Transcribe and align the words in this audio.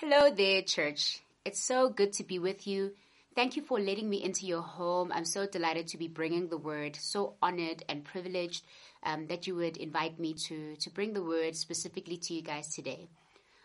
Hello 0.00 0.30
there, 0.30 0.62
church. 0.62 1.20
It's 1.44 1.60
so 1.60 1.90
good 1.90 2.14
to 2.14 2.24
be 2.24 2.38
with 2.38 2.66
you. 2.66 2.92
Thank 3.34 3.54
you 3.54 3.62
for 3.62 3.78
letting 3.78 4.08
me 4.08 4.24
into 4.24 4.46
your 4.46 4.62
home. 4.62 5.12
I'm 5.12 5.26
so 5.26 5.46
delighted 5.46 5.88
to 5.88 5.98
be 5.98 6.08
bringing 6.08 6.48
the 6.48 6.56
word. 6.56 6.96
So 6.96 7.34
honored 7.42 7.84
and 7.86 8.02
privileged 8.02 8.64
um, 9.02 9.26
that 9.26 9.46
you 9.46 9.56
would 9.56 9.76
invite 9.76 10.18
me 10.18 10.32
to 10.48 10.74
to 10.76 10.88
bring 10.88 11.12
the 11.12 11.22
word 11.22 11.54
specifically 11.54 12.16
to 12.16 12.32
you 12.32 12.40
guys 12.40 12.74
today. 12.74 13.10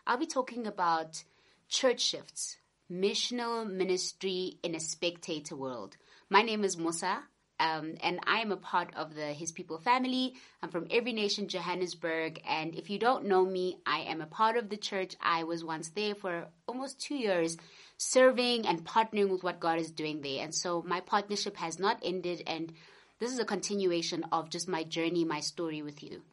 I'll 0.05 0.17
be 0.17 0.25
talking 0.25 0.67
about 0.67 1.23
church 1.69 2.01
shifts, 2.01 2.57
missional 2.91 3.65
ministry 3.65 4.57
in 4.61 4.75
a 4.75 4.81
spectator 4.81 5.55
world. 5.55 5.95
My 6.29 6.41
name 6.41 6.65
is 6.65 6.77
Musa. 6.77 7.23
Um, 7.59 7.95
and 8.03 8.19
I 8.25 8.39
am 8.39 8.51
a 8.51 8.57
part 8.57 8.93
of 8.95 9.15
the 9.15 9.27
His 9.27 9.51
People 9.51 9.77
family. 9.77 10.33
I'm 10.61 10.69
from 10.69 10.87
Every 10.91 11.13
Nation 11.13 11.47
Johannesburg, 11.47 12.41
and 12.45 12.75
if 12.75 12.89
you 12.89 12.99
don't 12.99 13.25
know 13.25 13.45
me, 13.45 13.77
I 13.85 13.99
am 14.01 14.21
a 14.21 14.25
part 14.25 14.57
of 14.57 14.69
the 14.69 14.77
church. 14.77 15.15
I 15.21 15.43
was 15.45 15.63
once 15.63 15.89
there 15.89 16.15
for 16.15 16.47
almost 16.67 16.99
two 16.99 17.15
years, 17.15 17.55
serving 17.97 18.67
and 18.67 18.83
partnering 18.85 19.29
with 19.29 19.43
what 19.43 19.61
God 19.61 19.79
is 19.79 19.91
doing 19.91 20.21
there. 20.21 20.43
And 20.43 20.53
so 20.53 20.83
my 20.85 20.99
partnership 20.99 21.55
has 21.55 21.79
not 21.79 21.99
ended, 22.03 22.43
and 22.45 22.73
this 23.19 23.31
is 23.31 23.39
a 23.39 23.45
continuation 23.45 24.25
of 24.33 24.49
just 24.49 24.67
my 24.67 24.83
journey, 24.83 25.23
my 25.23 25.39
story 25.39 25.81
with 25.81 26.03
you. 26.03 26.23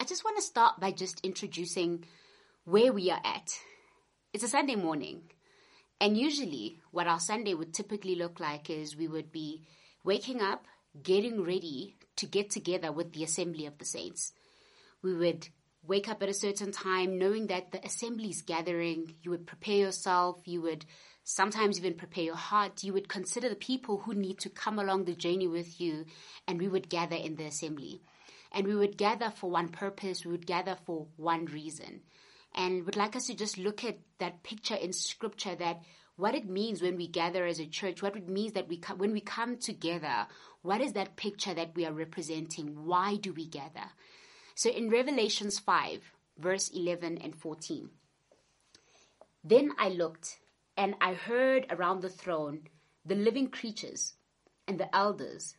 I 0.00 0.04
just 0.04 0.24
want 0.24 0.38
to 0.38 0.42
start 0.42 0.80
by 0.80 0.90
just 0.90 1.20
introducing 1.24 2.04
where 2.64 2.92
we 2.92 3.10
are 3.12 3.20
at. 3.24 3.52
It's 4.32 4.42
a 4.42 4.48
Sunday 4.48 4.74
morning, 4.74 5.22
and 6.00 6.18
usually, 6.18 6.80
what 6.90 7.06
our 7.06 7.20
Sunday 7.20 7.54
would 7.54 7.74
typically 7.74 8.16
look 8.16 8.40
like 8.40 8.70
is 8.70 8.96
we 8.96 9.06
would 9.06 9.30
be 9.30 9.62
waking 10.04 10.40
up, 10.40 10.66
getting 11.02 11.42
ready 11.42 11.96
to 12.16 12.26
get 12.26 12.50
together 12.50 12.92
with 12.92 13.12
the 13.12 13.24
assembly 13.24 13.66
of 13.66 13.78
the 13.78 13.84
saints. 13.84 14.32
We 15.02 15.14
would 15.14 15.48
wake 15.82 16.08
up 16.08 16.22
at 16.22 16.28
a 16.28 16.34
certain 16.34 16.72
time 16.72 17.18
knowing 17.18 17.46
that 17.46 17.72
the 17.72 17.84
assembly 17.84 18.30
is 18.30 18.42
gathering. 18.42 19.14
You 19.22 19.30
would 19.30 19.46
prepare 19.46 19.76
yourself. 19.76 20.42
You 20.44 20.62
would 20.62 20.84
sometimes 21.24 21.78
even 21.78 21.94
prepare 21.94 22.24
your 22.24 22.36
heart. 22.36 22.82
You 22.82 22.92
would 22.92 23.08
consider 23.08 23.48
the 23.48 23.54
people 23.54 23.98
who 23.98 24.14
need 24.14 24.38
to 24.40 24.50
come 24.50 24.78
along 24.78 25.04
the 25.04 25.14
journey 25.14 25.48
with 25.48 25.80
you, 25.80 26.04
and 26.46 26.60
we 26.60 26.68
would 26.68 26.88
gather 26.88 27.16
in 27.16 27.36
the 27.36 27.44
assembly. 27.44 28.02
And 28.52 28.66
we 28.66 28.74
would 28.74 28.96
gather 28.98 29.30
for 29.30 29.50
one 29.50 29.68
purpose, 29.68 30.24
we 30.24 30.32
would 30.32 30.46
gather 30.46 30.76
for 30.84 31.06
one 31.16 31.46
reason. 31.46 32.00
And 32.54 32.84
would 32.84 32.96
like 32.96 33.14
us 33.14 33.28
to 33.28 33.34
just 33.34 33.58
look 33.58 33.84
at 33.84 33.98
that 34.18 34.42
picture 34.42 34.74
in 34.74 34.92
scripture 34.92 35.54
that 35.54 35.82
what 36.20 36.34
it 36.34 36.48
means 36.48 36.82
when 36.82 36.96
we 36.96 37.08
gather 37.08 37.46
as 37.46 37.58
a 37.58 37.66
church, 37.66 38.02
what 38.02 38.16
it 38.16 38.28
means 38.28 38.52
that 38.52 38.68
we 38.68 38.76
come, 38.76 38.98
when 38.98 39.12
we 39.12 39.20
come 39.20 39.56
together, 39.56 40.26
what 40.62 40.80
is 40.80 40.92
that 40.92 41.16
picture 41.16 41.54
that 41.54 41.74
we 41.74 41.86
are 41.86 41.92
representing? 41.92 42.84
Why 42.84 43.16
do 43.16 43.32
we 43.32 43.46
gather? 43.46 43.90
So 44.54 44.70
in 44.70 44.90
Revelations 44.90 45.58
5, 45.58 46.02
verse 46.38 46.68
11 46.68 47.18
and 47.18 47.34
14, 47.34 47.88
then 49.42 49.70
I 49.78 49.88
looked 49.88 50.38
and 50.76 50.94
I 51.00 51.14
heard 51.14 51.66
around 51.70 52.02
the 52.02 52.10
throne 52.10 52.68
the 53.04 53.14
living 53.14 53.48
creatures 53.48 54.14
and 54.68 54.78
the 54.78 54.94
elders, 54.94 55.56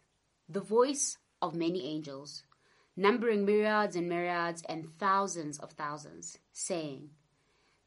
the 0.47 0.61
voice 0.61 1.17
of 1.41 1.55
many 1.55 1.87
angels, 1.87 2.43
numbering 2.95 3.45
myriads 3.45 3.95
and 3.95 4.07
myriads 4.07 4.61
and 4.69 4.87
thousands 4.99 5.57
of 5.57 5.71
thousands, 5.71 6.37
saying, 6.53 7.09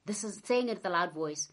This 0.05 0.25
is 0.25 0.41
saying 0.45 0.69
it 0.69 0.79
with 0.79 0.87
a 0.87 0.91
loud 0.91 1.13
voice, 1.13 1.53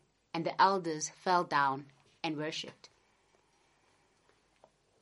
and 0.33 0.45
the 0.45 0.61
elders 0.61 1.11
fell 1.23 1.43
down 1.43 1.85
and 2.23 2.37
worshipped. 2.37 2.89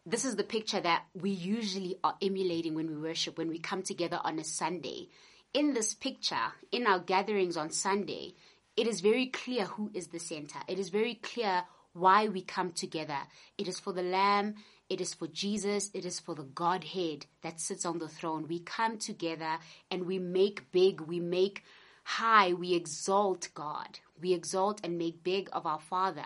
This 0.05 0.25
is 0.25 0.35
the 0.35 0.43
picture 0.43 0.79
that 0.79 1.03
we 1.13 1.29
usually 1.29 1.97
are 2.03 2.15
emulating 2.21 2.73
when 2.73 2.87
we 2.87 2.95
worship, 2.95 3.37
when 3.37 3.49
we 3.49 3.59
come 3.59 3.83
together 3.83 4.19
on 4.23 4.39
a 4.39 4.43
Sunday. 4.43 5.09
In 5.53 5.73
this 5.73 5.93
picture, 5.93 6.53
in 6.71 6.87
our 6.87 6.99
gatherings 6.99 7.57
on 7.57 7.69
Sunday, 7.69 8.33
it 8.75 8.87
is 8.87 9.01
very 9.01 9.27
clear 9.27 9.65
who 9.65 9.91
is 9.93 10.07
the 10.07 10.19
center. 10.19 10.59
It 10.67 10.79
is 10.79 10.89
very 10.89 11.15
clear 11.15 11.63
why 11.93 12.27
we 12.27 12.41
come 12.41 12.71
together. 12.71 13.19
It 13.57 13.67
is 13.67 13.79
for 13.79 13.93
the 13.93 14.01
Lamb, 14.01 14.55
it 14.89 15.01
is 15.01 15.13
for 15.13 15.27
Jesus, 15.27 15.91
it 15.93 16.05
is 16.05 16.19
for 16.19 16.33
the 16.33 16.43
Godhead 16.43 17.25
that 17.41 17.59
sits 17.59 17.85
on 17.85 17.99
the 17.99 18.07
throne. 18.07 18.47
We 18.47 18.59
come 18.59 18.97
together 18.97 19.57
and 19.91 20.05
we 20.05 20.17
make 20.17 20.71
big, 20.71 21.01
we 21.01 21.19
make 21.19 21.63
high, 22.09 22.53
we 22.53 22.73
exalt 22.73 23.49
God. 23.53 23.99
We 24.19 24.33
exalt 24.33 24.81
and 24.83 24.97
make 24.97 25.23
big 25.23 25.47
of 25.53 25.65
our 25.65 25.79
Father 25.79 26.25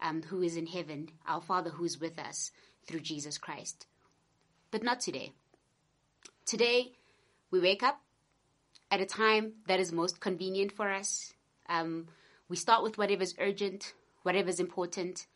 um, 0.00 0.22
who 0.22 0.42
is 0.42 0.56
in 0.56 0.66
heaven, 0.66 1.10
our 1.26 1.40
Father 1.40 1.70
who 1.70 1.84
is 1.84 2.00
with 2.00 2.18
us 2.18 2.52
through 2.86 3.00
Jesus 3.00 3.36
Christ. 3.36 3.86
But 4.70 4.84
not 4.84 5.00
today. 5.00 5.32
Today, 6.46 6.92
we 7.50 7.60
wake 7.60 7.82
up 7.82 8.00
at 8.90 9.00
a 9.00 9.06
time 9.06 9.54
that 9.66 9.80
is 9.80 9.92
most 9.92 10.20
convenient 10.20 10.72
for 10.72 10.90
us. 10.90 11.32
Um, 11.68 12.06
we 12.48 12.56
start 12.56 12.84
with 12.84 12.96
whatever's 12.96 13.34
urgent, 13.38 13.92
whatever's 14.22 14.60
important. 14.60 15.26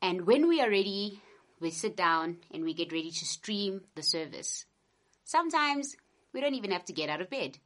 And 0.00 0.26
when 0.26 0.46
we 0.46 0.60
are 0.60 0.70
ready, 0.70 1.20
we 1.60 1.70
sit 1.70 1.96
down 1.96 2.36
and 2.52 2.62
we 2.62 2.72
get 2.72 2.92
ready 2.92 3.10
to 3.10 3.24
stream 3.24 3.82
the 3.96 4.02
service. 4.02 4.64
Sometimes 5.24 5.96
we 6.32 6.40
don't 6.40 6.54
even 6.54 6.70
have 6.70 6.84
to 6.84 6.92
get 6.92 7.08
out 7.08 7.20
of 7.20 7.30
bed 7.30 7.58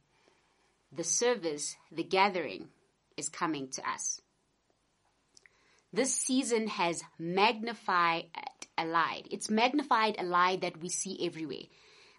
the 0.91 1.03
service, 1.03 1.75
the 1.91 2.03
gathering 2.03 2.69
is 3.17 3.29
coming 3.29 3.67
to 3.69 3.89
us. 3.89 4.21
This 5.91 6.13
season 6.13 6.67
has 6.67 7.03
magnified 7.17 8.25
a 8.77 8.85
lie. 8.85 9.23
It's 9.29 9.49
magnified 9.49 10.15
a 10.19 10.23
lie 10.23 10.55
that 10.57 10.81
we 10.81 10.89
see 10.89 11.25
everywhere. 11.25 11.67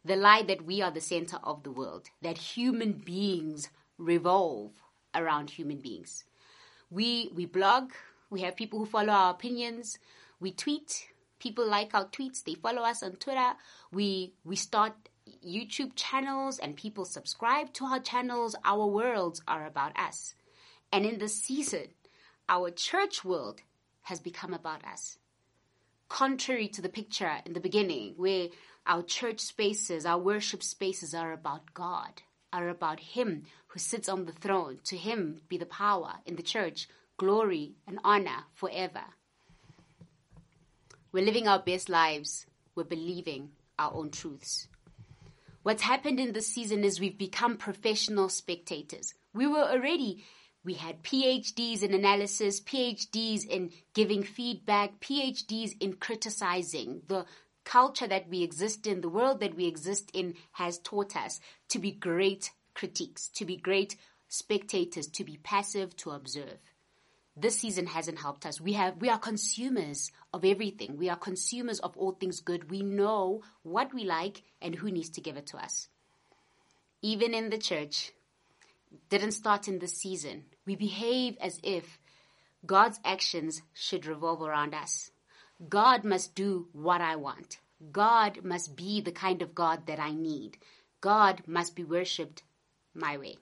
The 0.05 0.17
lie 0.17 0.43
that 0.43 0.65
we 0.65 0.83
are 0.83 0.91
the 0.91 1.01
center 1.01 1.39
of 1.43 1.63
the 1.63 1.71
world, 1.71 2.09
that 2.23 2.39
human 2.39 2.93
beings 2.93 3.69
revolve 3.99 4.73
around 5.15 5.51
human 5.51 5.79
beings. 5.79 6.25
We, 6.91 7.31
we 7.35 7.47
blog, 7.47 7.93
we 8.31 8.41
have 8.41 8.57
people 8.57 8.79
who 8.79 8.87
follow 8.87 9.13
our 9.13 9.31
opinions, 9.31 9.99
we 10.41 10.53
tweet, 10.53 11.07
people 11.39 11.67
like 11.69 11.95
our 11.95 12.07
tweets, 12.07 12.43
they 12.43 12.55
follow 12.55 12.83
us 12.83 13.03
on 13.03 13.13
Twitter, 13.13 13.53
we, 13.93 14.33
we 14.45 14.57
start 14.57 14.95
YouTube 15.45 15.93
channels 15.95 16.59
and 16.59 16.77
people 16.77 17.05
subscribe 17.05 17.73
to 17.75 17.85
our 17.85 18.01
channels, 18.01 18.57
our 18.65 18.87
worlds 18.87 19.43
are 19.47 19.67
about 19.67 19.99
us. 19.99 20.35
And 20.93 21.05
in 21.05 21.19
this 21.19 21.35
season, 21.35 21.89
our 22.49 22.71
church 22.71 23.25
world 23.25 23.63
has 24.03 24.21
become 24.21 24.53
about 24.53 24.85
us. 24.85 25.19
Contrary 26.09 26.69
to 26.69 26.83
the 26.83 26.89
picture 26.89 27.39
in 27.47 27.53
the 27.53 27.61
beginning, 27.61 28.15
where 28.17 28.49
our 28.87 29.03
church 29.03 29.41
spaces, 29.41 30.05
our 30.05 30.19
worship 30.19 30.63
spaces 30.63 31.15
are 31.15 31.33
about 31.33 31.73
God, 31.75 32.23
are 32.53 32.69
about 32.69 33.01
Him 33.01 33.45
who 33.69 33.79
sits 33.79 34.09
on 34.09 34.27
the 34.27 34.33
throne. 34.33 34.81
To 34.85 34.97
Him 34.97 35.43
be 35.49 35.59
the 35.59 35.67
power 35.67 36.15
in 36.27 36.35
the 36.35 36.43
church, 36.43 36.89
glory 37.17 37.75
and 37.87 38.01
honor 38.03 38.45
forever. 38.55 39.05
We're 41.13 41.25
living 41.25 41.47
our 41.47 41.61
best 41.61 41.89
lives. 41.89 42.47
We're 42.75 42.85
believing 42.85 43.51
our 43.79 43.93
own 43.95 44.11
truths. 44.11 44.69
What's 45.63 45.83
happened 45.83 46.19
in 46.19 46.33
this 46.33 46.47
season 46.47 46.85
is 46.85 47.01
we've 47.01 47.19
become 47.19 47.59
professional 47.59 48.31
spectators. 48.31 49.13
We 49.35 49.47
were 49.47 49.69
already, 49.71 50.25
we 50.65 50.75
had 50.75 51.03
PhDs 51.03 51.83
in 51.83 51.93
analysis, 51.93 52.63
PhDs 52.63 53.47
in 53.47 53.71
giving 53.93 54.23
feedback, 54.23 55.01
PhDs 55.01 55.73
in 55.79 55.95
criticizing. 55.95 57.03
The 57.09 57.27
culture 57.65 58.07
that 58.07 58.31
we 58.31 58.43
exist 58.43 58.87
in, 58.87 59.03
the 59.03 59.11
world 59.11 59.41
that 59.41 59.55
we 59.55 59.67
exist 59.67 60.11
in 60.15 60.35
has 60.53 60.79
taught 60.79 61.15
us 61.15 61.41
to 61.69 61.79
be 61.79 61.93
great 61.93 62.51
critiques, 62.73 63.29
to 63.35 63.45
be 63.45 63.57
great 63.57 63.97
spectators, 64.29 65.09
to 65.09 65.25
be 65.25 65.39
passive, 65.43 65.95
to 65.97 66.13
observe 66.13 66.59
this 67.37 67.59
season 67.59 67.87
hasn't 67.87 68.19
helped 68.19 68.45
us. 68.45 68.61
We 68.61 68.75
have, 68.75 68.97
we 69.01 69.09
are 69.09 69.19
consumers 69.19 70.11
of 70.33 70.45
everything. 70.45 70.97
We 70.97 71.09
are 71.09 71.17
consumers 71.17 71.81
of 71.81 71.97
all 71.97 72.13
things 72.13 72.41
good. 72.41 72.71
We 72.71 72.83
know 72.83 73.43
what 73.63 73.95
we 73.95 74.05
like 74.05 74.43
and 74.61 74.75
who 74.75 74.91
needs 74.91 75.11
to 75.11 75.21
give 75.21 75.37
it 75.37 75.47
to 75.49 75.57
us. 75.57 75.89
Even 77.03 77.33
in 77.33 77.51
the 77.51 77.59
church, 77.59 78.13
didn't 79.09 79.33
start 79.33 79.69
in 79.69 79.79
this 79.79 79.97
season. 79.97 80.45
We 80.67 80.77
behave 80.77 81.37
as 81.41 81.61
if 81.63 81.99
God's 82.67 83.01
actions 83.05 83.63
should 83.73 84.07
revolve 84.07 84.43
around 84.43 84.75
us. 84.75 85.11
God 85.69 86.05
must 86.05 86.35
do 86.35 86.69
what 86.73 87.01
I 87.01 87.17
want. 87.17 87.59
God 87.93 88.45
must 88.45 88.77
be 88.77 89.01
the 89.01 89.13
kind 89.13 89.43
of 89.43 89.55
God 89.55 89.87
that 89.87 89.99
I 89.99 90.13
need. 90.13 90.59
God 91.01 91.43
must 91.47 91.75
be 91.75 91.85
worshipped 91.85 92.43
my 92.95 93.17
way. 93.17 93.37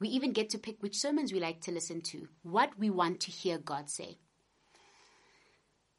We 0.00 0.08
even 0.08 0.32
get 0.32 0.50
to 0.50 0.58
pick 0.58 0.80
which 0.80 0.96
sermons 0.96 1.32
we 1.32 1.40
like 1.40 1.60
to 1.62 1.72
listen 1.72 2.00
to, 2.02 2.28
what 2.42 2.78
we 2.78 2.88
want 2.88 3.20
to 3.20 3.30
hear 3.30 3.58
God 3.58 3.90
say. 3.90 4.18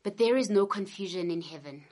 But 0.04 0.18
there 0.18 0.38
is 0.38 0.50
no 0.50 0.66
confusion 0.66 1.30
in 1.30 1.42
heaven. 1.42 1.84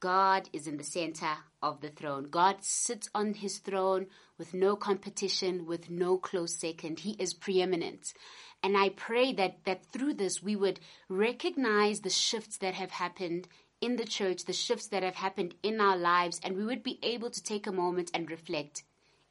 God 0.00 0.48
is 0.52 0.68
in 0.68 0.76
the 0.76 0.84
center 0.84 1.38
of 1.60 1.80
the 1.80 1.88
throne. 1.88 2.28
God 2.30 2.58
sits 2.60 3.08
on 3.14 3.34
his 3.34 3.58
throne 3.58 4.06
with 4.38 4.54
no 4.54 4.76
competition, 4.76 5.66
with 5.66 5.90
no 5.90 6.18
close 6.18 6.54
second. 6.54 7.00
He 7.00 7.16
is 7.18 7.34
preeminent. 7.34 8.12
And 8.62 8.76
I 8.76 8.90
pray 8.90 9.32
that, 9.32 9.64
that 9.64 9.86
through 9.86 10.14
this 10.14 10.40
we 10.40 10.54
would 10.54 10.78
recognize 11.08 12.00
the 12.00 12.10
shifts 12.10 12.58
that 12.58 12.74
have 12.74 12.92
happened 12.92 13.48
in 13.80 13.96
the 13.96 14.04
church, 14.04 14.44
the 14.44 14.52
shifts 14.52 14.86
that 14.88 15.02
have 15.02 15.16
happened 15.16 15.54
in 15.62 15.80
our 15.80 15.96
lives, 15.96 16.40
and 16.44 16.56
we 16.56 16.64
would 16.64 16.82
be 16.82 16.98
able 17.02 17.30
to 17.30 17.42
take 17.42 17.66
a 17.66 17.72
moment 17.72 18.10
and 18.14 18.30
reflect. 18.30 18.84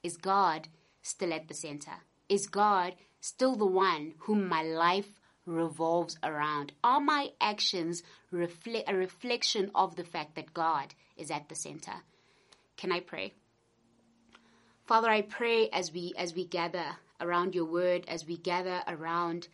Is 0.03 0.17
God 0.17 0.67
still 1.01 1.33
at 1.33 1.47
the 1.47 1.53
center? 1.53 2.03
Is 2.29 2.47
God 2.47 2.95
still 3.19 3.55
the 3.55 3.65
one 3.65 4.13
whom 4.19 4.47
my 4.47 4.63
life 4.63 5.19
revolves 5.45 6.17
around? 6.23 6.73
Are 6.83 6.99
my 6.99 7.29
actions 7.39 8.03
reflect 8.31 8.89
a 8.89 8.95
reflection 8.95 9.71
of 9.73 9.95
the 9.95 10.03
fact 10.03 10.35
that 10.35 10.53
God 10.53 10.93
is 11.15 11.31
at 11.31 11.49
the 11.49 11.55
center? 11.55 12.03
Can 12.75 12.91
I 12.91 12.99
pray? 12.99 13.33
Father, 14.85 15.09
I 15.09 15.21
pray 15.21 15.69
as 15.69 15.91
we 15.91 16.13
as 16.17 16.33
we 16.33 16.45
gather 16.45 16.85
around 17.19 17.55
your 17.55 17.65
word, 17.65 18.05
as 18.07 18.25
we 18.25 18.37
gather 18.37 18.81
around 18.87 19.47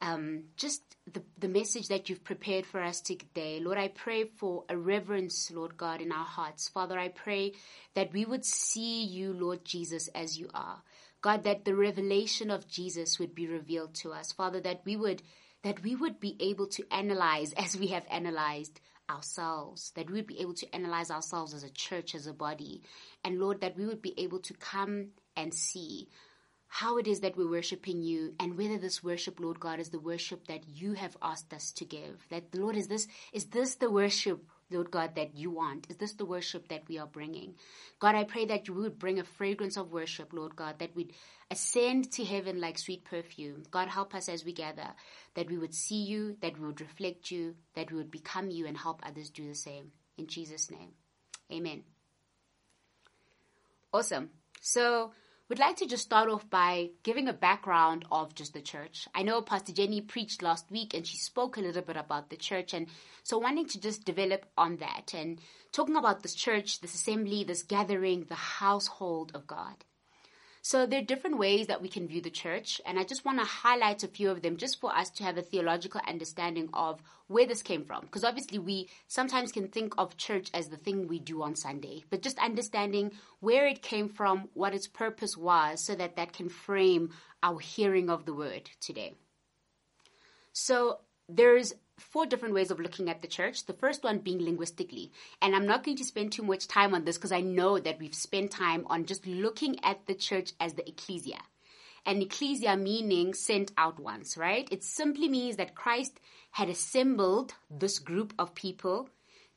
um, 0.00 0.44
just 0.56 0.82
the, 1.12 1.22
the 1.38 1.48
message 1.48 1.88
that 1.88 2.08
you've 2.08 2.24
prepared 2.24 2.64
for 2.64 2.82
us 2.82 3.00
today. 3.00 3.60
Lord, 3.60 3.78
I 3.78 3.88
pray 3.88 4.24
for 4.24 4.64
a 4.68 4.76
reverence, 4.76 5.50
Lord 5.50 5.76
God, 5.76 6.00
in 6.00 6.10
our 6.10 6.24
hearts. 6.24 6.68
Father, 6.68 6.98
I 6.98 7.08
pray 7.08 7.52
that 7.94 8.12
we 8.12 8.24
would 8.24 8.44
see 8.44 9.04
you, 9.04 9.32
Lord 9.32 9.64
Jesus, 9.64 10.08
as 10.08 10.38
you 10.38 10.48
are. 10.54 10.82
God, 11.22 11.44
that 11.44 11.64
the 11.64 11.74
revelation 11.74 12.50
of 12.50 12.68
Jesus 12.68 13.18
would 13.18 13.34
be 13.34 13.46
revealed 13.46 13.94
to 13.96 14.12
us. 14.12 14.32
Father, 14.32 14.60
that 14.60 14.82
we 14.84 14.96
would 14.96 15.22
that 15.62 15.82
we 15.82 15.94
would 15.94 16.18
be 16.18 16.36
able 16.40 16.66
to 16.66 16.84
analyze 16.90 17.52
as 17.52 17.76
we 17.76 17.88
have 17.88 18.04
analyzed 18.10 18.80
ourselves, 19.10 19.92
that 19.94 20.08
we 20.08 20.14
would 20.14 20.26
be 20.26 20.40
able 20.40 20.54
to 20.54 20.74
analyze 20.74 21.10
ourselves 21.10 21.52
as 21.52 21.62
a 21.62 21.70
church, 21.70 22.14
as 22.14 22.26
a 22.26 22.32
body. 22.32 22.80
And 23.24 23.38
Lord, 23.38 23.60
that 23.60 23.76
we 23.76 23.84
would 23.84 24.00
be 24.00 24.14
able 24.18 24.38
to 24.40 24.54
come 24.54 25.08
and 25.36 25.52
see 25.52 26.08
how 26.68 26.98
it 26.98 27.08
is 27.08 27.20
that 27.20 27.36
we're 27.36 27.50
worshiping 27.50 28.00
you 28.00 28.32
and 28.38 28.56
whether 28.56 28.78
this 28.78 29.02
worship, 29.02 29.40
Lord 29.40 29.58
God, 29.58 29.80
is 29.80 29.90
the 29.90 29.98
worship 29.98 30.46
that 30.46 30.68
you 30.68 30.92
have 30.92 31.16
asked 31.20 31.52
us 31.52 31.72
to 31.72 31.84
give. 31.84 32.24
That 32.30 32.52
the 32.52 32.60
Lord, 32.60 32.76
is 32.76 32.86
this, 32.86 33.08
is 33.32 33.46
this 33.46 33.74
the 33.74 33.90
worship 33.90 34.40
Lord 34.70 34.90
God, 34.90 35.14
that 35.16 35.36
you 35.36 35.50
want? 35.50 35.86
Is 35.88 35.96
this 35.96 36.12
the 36.12 36.24
worship 36.24 36.68
that 36.68 36.88
we 36.88 36.98
are 36.98 37.06
bringing? 37.06 37.54
God, 37.98 38.14
I 38.14 38.24
pray 38.24 38.44
that 38.46 38.68
you 38.68 38.74
would 38.74 38.98
bring 38.98 39.18
a 39.18 39.24
fragrance 39.24 39.76
of 39.76 39.92
worship, 39.92 40.32
Lord 40.32 40.56
God, 40.56 40.78
that 40.78 40.94
we'd 40.94 41.12
ascend 41.50 42.12
to 42.12 42.24
heaven 42.24 42.60
like 42.60 42.78
sweet 42.78 43.04
perfume. 43.04 43.64
God, 43.70 43.88
help 43.88 44.14
us 44.14 44.28
as 44.28 44.44
we 44.44 44.52
gather, 44.52 44.88
that 45.34 45.50
we 45.50 45.58
would 45.58 45.74
see 45.74 46.02
you, 46.02 46.36
that 46.40 46.58
we 46.58 46.66
would 46.66 46.80
reflect 46.80 47.30
you, 47.30 47.56
that 47.74 47.90
we 47.90 47.98
would 47.98 48.10
become 48.10 48.50
you 48.50 48.66
and 48.66 48.76
help 48.76 49.00
others 49.04 49.30
do 49.30 49.46
the 49.46 49.54
same. 49.54 49.92
In 50.16 50.26
Jesus' 50.26 50.70
name. 50.70 50.90
Amen. 51.52 51.82
Awesome. 53.92 54.30
So, 54.60 55.12
would 55.50 55.58
like 55.58 55.76
to 55.76 55.86
just 55.86 56.04
start 56.04 56.30
off 56.30 56.48
by 56.48 56.90
giving 57.02 57.26
a 57.26 57.32
background 57.32 58.04
of 58.12 58.36
just 58.36 58.54
the 58.54 58.60
church. 58.60 59.08
I 59.16 59.24
know 59.24 59.42
Pastor 59.42 59.72
Jenny 59.72 60.00
preached 60.00 60.42
last 60.42 60.70
week 60.70 60.94
and 60.94 61.04
she 61.04 61.16
spoke 61.16 61.56
a 61.56 61.60
little 61.60 61.82
bit 61.82 61.96
about 61.96 62.30
the 62.30 62.36
church 62.36 62.72
and 62.72 62.86
so 63.24 63.36
wanting 63.38 63.66
to 63.66 63.80
just 63.80 64.04
develop 64.04 64.46
on 64.56 64.76
that 64.76 65.12
and 65.12 65.40
talking 65.72 65.96
about 65.96 66.22
this 66.22 66.34
church, 66.34 66.80
this 66.80 66.94
assembly, 66.94 67.42
this 67.42 67.64
gathering, 67.64 68.26
the 68.28 68.36
household 68.36 69.32
of 69.34 69.48
God. 69.48 69.84
So 70.62 70.84
there 70.84 71.00
are 71.00 71.04
different 71.04 71.38
ways 71.38 71.68
that 71.68 71.80
we 71.80 71.88
can 71.88 72.06
view 72.06 72.20
the 72.20 72.30
church, 72.30 72.82
and 72.84 72.98
I 72.98 73.04
just 73.04 73.24
want 73.24 73.38
to 73.38 73.46
highlight 73.46 74.02
a 74.02 74.08
few 74.08 74.30
of 74.30 74.42
them 74.42 74.58
just 74.58 74.78
for 74.78 74.94
us 74.94 75.08
to 75.10 75.24
have 75.24 75.38
a 75.38 75.42
theological 75.42 76.02
understanding 76.06 76.68
of 76.74 77.00
where 77.28 77.46
this 77.46 77.62
came 77.62 77.84
from. 77.84 78.02
Because 78.02 78.24
obviously 78.24 78.58
we 78.58 78.90
sometimes 79.08 79.52
can 79.52 79.68
think 79.68 79.94
of 79.96 80.18
church 80.18 80.50
as 80.52 80.68
the 80.68 80.76
thing 80.76 81.08
we 81.08 81.18
do 81.18 81.42
on 81.42 81.56
Sunday, 81.56 82.04
but 82.10 82.20
just 82.20 82.38
understanding 82.38 83.12
where 83.40 83.66
it 83.66 83.80
came 83.80 84.08
from, 84.10 84.50
what 84.52 84.74
its 84.74 84.86
purpose 84.86 85.34
was, 85.34 85.80
so 85.80 85.94
that 85.94 86.16
that 86.16 86.34
can 86.34 86.50
frame 86.50 87.10
our 87.42 87.58
hearing 87.58 88.10
of 88.10 88.26
the 88.26 88.34
word 88.34 88.68
today. 88.80 89.14
So 90.52 90.98
there's 91.26 91.72
four 92.00 92.26
different 92.26 92.54
ways 92.54 92.70
of 92.70 92.80
looking 92.80 93.08
at 93.08 93.22
the 93.22 93.28
church. 93.28 93.66
The 93.66 93.72
first 93.72 94.02
one 94.02 94.18
being 94.18 94.42
linguistically. 94.42 95.12
And 95.40 95.54
I'm 95.54 95.66
not 95.66 95.84
going 95.84 95.96
to 95.98 96.04
spend 96.04 96.32
too 96.32 96.42
much 96.42 96.68
time 96.68 96.94
on 96.94 97.04
this 97.04 97.16
because 97.16 97.32
I 97.32 97.40
know 97.40 97.78
that 97.78 97.98
we've 97.98 98.14
spent 98.14 98.50
time 98.50 98.84
on 98.88 99.04
just 99.04 99.26
looking 99.26 99.76
at 99.84 100.06
the 100.06 100.14
church 100.14 100.52
as 100.60 100.74
the 100.74 100.88
ecclesia. 100.88 101.38
And 102.06 102.22
ecclesia 102.22 102.76
meaning 102.76 103.34
sent 103.34 103.72
out 103.76 104.00
ones, 104.00 104.36
right? 104.36 104.66
It 104.70 104.82
simply 104.82 105.28
means 105.28 105.56
that 105.56 105.74
Christ 105.74 106.18
had 106.50 106.68
assembled 106.68 107.54
this 107.70 107.98
group 107.98 108.32
of 108.38 108.54
people 108.54 109.08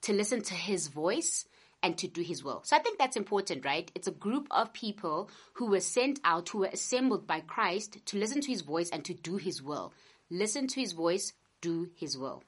to 0.01 0.13
listen 0.13 0.41
to 0.43 0.53
his 0.53 0.87
voice 0.87 1.45
and 1.81 1.97
to 1.97 2.07
do 2.07 2.21
his 2.21 2.43
will. 2.43 2.61
So 2.63 2.75
I 2.75 2.79
think 2.79 2.97
that's 2.97 3.17
important, 3.17 3.65
right? 3.65 3.91
It's 3.93 4.07
a 4.07 4.11
group 4.11 4.47
of 4.51 4.73
people 4.73 5.29
who 5.53 5.67
were 5.67 5.81
sent 5.81 6.19
out, 6.23 6.49
who 6.49 6.59
were 6.59 6.69
assembled 6.71 7.27
by 7.27 7.41
Christ 7.41 7.97
to 8.05 8.17
listen 8.17 8.41
to 8.41 8.51
his 8.51 8.61
voice 8.61 8.89
and 8.89 9.03
to 9.05 9.13
do 9.13 9.35
his 9.35 9.61
will. 9.61 9.93
Listen 10.29 10.67
to 10.67 10.79
his 10.79 10.93
voice, 10.93 11.33
do 11.63 11.89
his 11.95 12.17
will. 12.17 12.43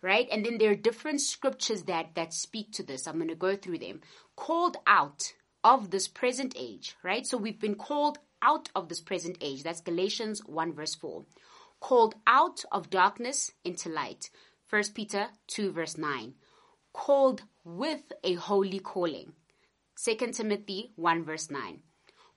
Right? 0.00 0.28
And 0.30 0.44
then 0.44 0.58
there 0.58 0.70
are 0.70 0.88
different 0.88 1.20
scriptures 1.20 1.82
that, 1.84 2.14
that 2.14 2.32
speak 2.32 2.72
to 2.72 2.82
this. 2.82 3.06
I'm 3.06 3.16
going 3.16 3.28
to 3.28 3.34
go 3.34 3.56
through 3.56 3.78
them. 3.78 4.00
Called 4.36 4.76
out 4.86 5.32
of 5.62 5.90
this 5.90 6.08
present 6.08 6.54
age, 6.58 6.94
right? 7.02 7.26
So 7.26 7.38
we've 7.38 7.60
been 7.60 7.74
called 7.74 8.18
out 8.42 8.68
of 8.76 8.88
this 8.88 9.00
present 9.00 9.38
age. 9.40 9.62
That's 9.62 9.80
Galatians 9.80 10.42
1 10.44 10.74
verse 10.74 10.94
4. 10.94 11.24
Called 11.80 12.14
out 12.26 12.64
of 12.70 12.90
darkness 12.90 13.52
into 13.64 13.88
light. 13.88 14.30
1 14.68 14.82
Peter 14.94 15.28
2 15.48 15.72
verse 15.72 15.96
9. 15.96 16.34
Called 16.92 17.42
with 17.64 18.12
a 18.22 18.34
holy 18.34 18.78
calling. 18.78 19.32
2 20.04 20.32
Timothy 20.32 20.92
1 20.96 21.24
verse 21.24 21.50
9. 21.50 21.80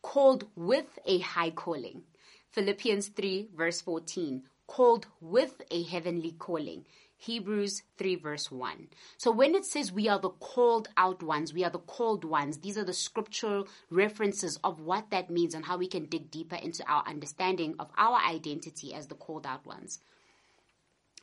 Called 0.01 0.45
with 0.55 0.99
a 1.05 1.19
high 1.19 1.51
calling. 1.51 2.03
Philippians 2.51 3.09
3 3.09 3.49
verse 3.55 3.81
14 3.81 4.43
called 4.67 5.07
with 5.19 5.61
a 5.71 5.83
heavenly 5.83 6.31
calling. 6.31 6.85
Hebrews 7.19 7.81
3 7.97 8.15
verse 8.17 8.51
1. 8.51 8.89
So 9.17 9.31
when 9.31 9.55
it 9.55 9.65
says 9.65 9.91
we 9.91 10.07
are 10.07 10.19
the 10.19 10.29
called 10.29 10.89
out 10.95 11.23
ones, 11.23 11.51
we 11.51 11.63
are 11.63 11.69
the 11.71 11.79
called 11.79 12.23
ones, 12.23 12.59
these 12.59 12.77
are 12.77 12.83
the 12.83 12.93
scriptural 12.93 13.67
references 13.89 14.59
of 14.63 14.79
what 14.79 15.09
that 15.09 15.31
means 15.31 15.55
and 15.55 15.65
how 15.65 15.77
we 15.77 15.87
can 15.87 16.05
dig 16.05 16.29
deeper 16.29 16.55
into 16.55 16.87
our 16.87 17.03
understanding 17.07 17.75
of 17.79 17.89
our 17.97 18.19
identity 18.19 18.93
as 18.93 19.07
the 19.07 19.15
called 19.15 19.47
out 19.47 19.65
ones. 19.65 19.99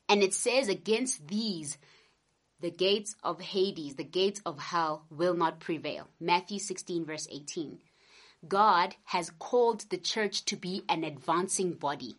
And 0.08 0.22
it 0.22 0.34
says 0.34 0.68
against 0.68 1.28
these, 1.28 1.78
the 2.60 2.70
gates 2.70 3.14
of 3.22 3.40
Hades, 3.40 3.94
the 3.94 4.04
gates 4.04 4.40
of 4.44 4.58
hell 4.58 5.06
will 5.10 5.34
not 5.34 5.60
prevail. 5.60 6.08
Matthew 6.18 6.58
16 6.58 7.04
verse 7.04 7.28
18. 7.30 7.78
God 8.46 8.96
has 9.04 9.30
called 9.38 9.88
the 9.90 9.98
church 9.98 10.44
to 10.46 10.56
be 10.56 10.82
an 10.88 11.04
advancing 11.04 11.74
body 11.74 12.16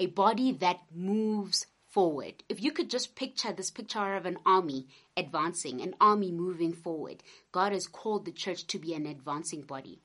a 0.00 0.06
body 0.06 0.50
that 0.52 0.80
moves 0.94 1.66
forward. 1.90 2.32
If 2.48 2.62
you 2.62 2.72
could 2.72 2.88
just 2.88 3.14
picture 3.14 3.52
this 3.52 3.70
picture 3.70 4.14
of 4.16 4.24
an 4.24 4.38
army 4.46 4.86
advancing, 5.14 5.82
an 5.82 5.94
army 6.00 6.32
moving 6.32 6.72
forward, 6.72 7.22
God 7.52 7.72
has 7.72 7.86
called 7.86 8.24
the 8.24 8.32
church 8.32 8.66
to 8.68 8.78
be 8.78 8.94
an 8.94 9.04
advancing 9.04 9.60
body, 9.60 10.00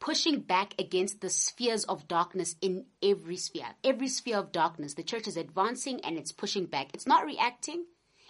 pushing 0.00 0.40
back 0.40 0.74
against 0.80 1.20
the 1.20 1.30
spheres 1.30 1.84
of 1.84 2.08
darkness 2.08 2.56
in 2.60 2.86
every 3.00 3.36
sphere. 3.36 3.68
Every 3.84 4.08
sphere 4.08 4.38
of 4.38 4.50
darkness, 4.50 4.94
the 4.94 5.04
church 5.04 5.28
is 5.28 5.36
advancing 5.36 6.00
and 6.00 6.18
it's 6.18 6.32
pushing 6.32 6.66
back. 6.66 6.88
It's 6.92 7.06
not 7.06 7.24
reacting, 7.24 7.84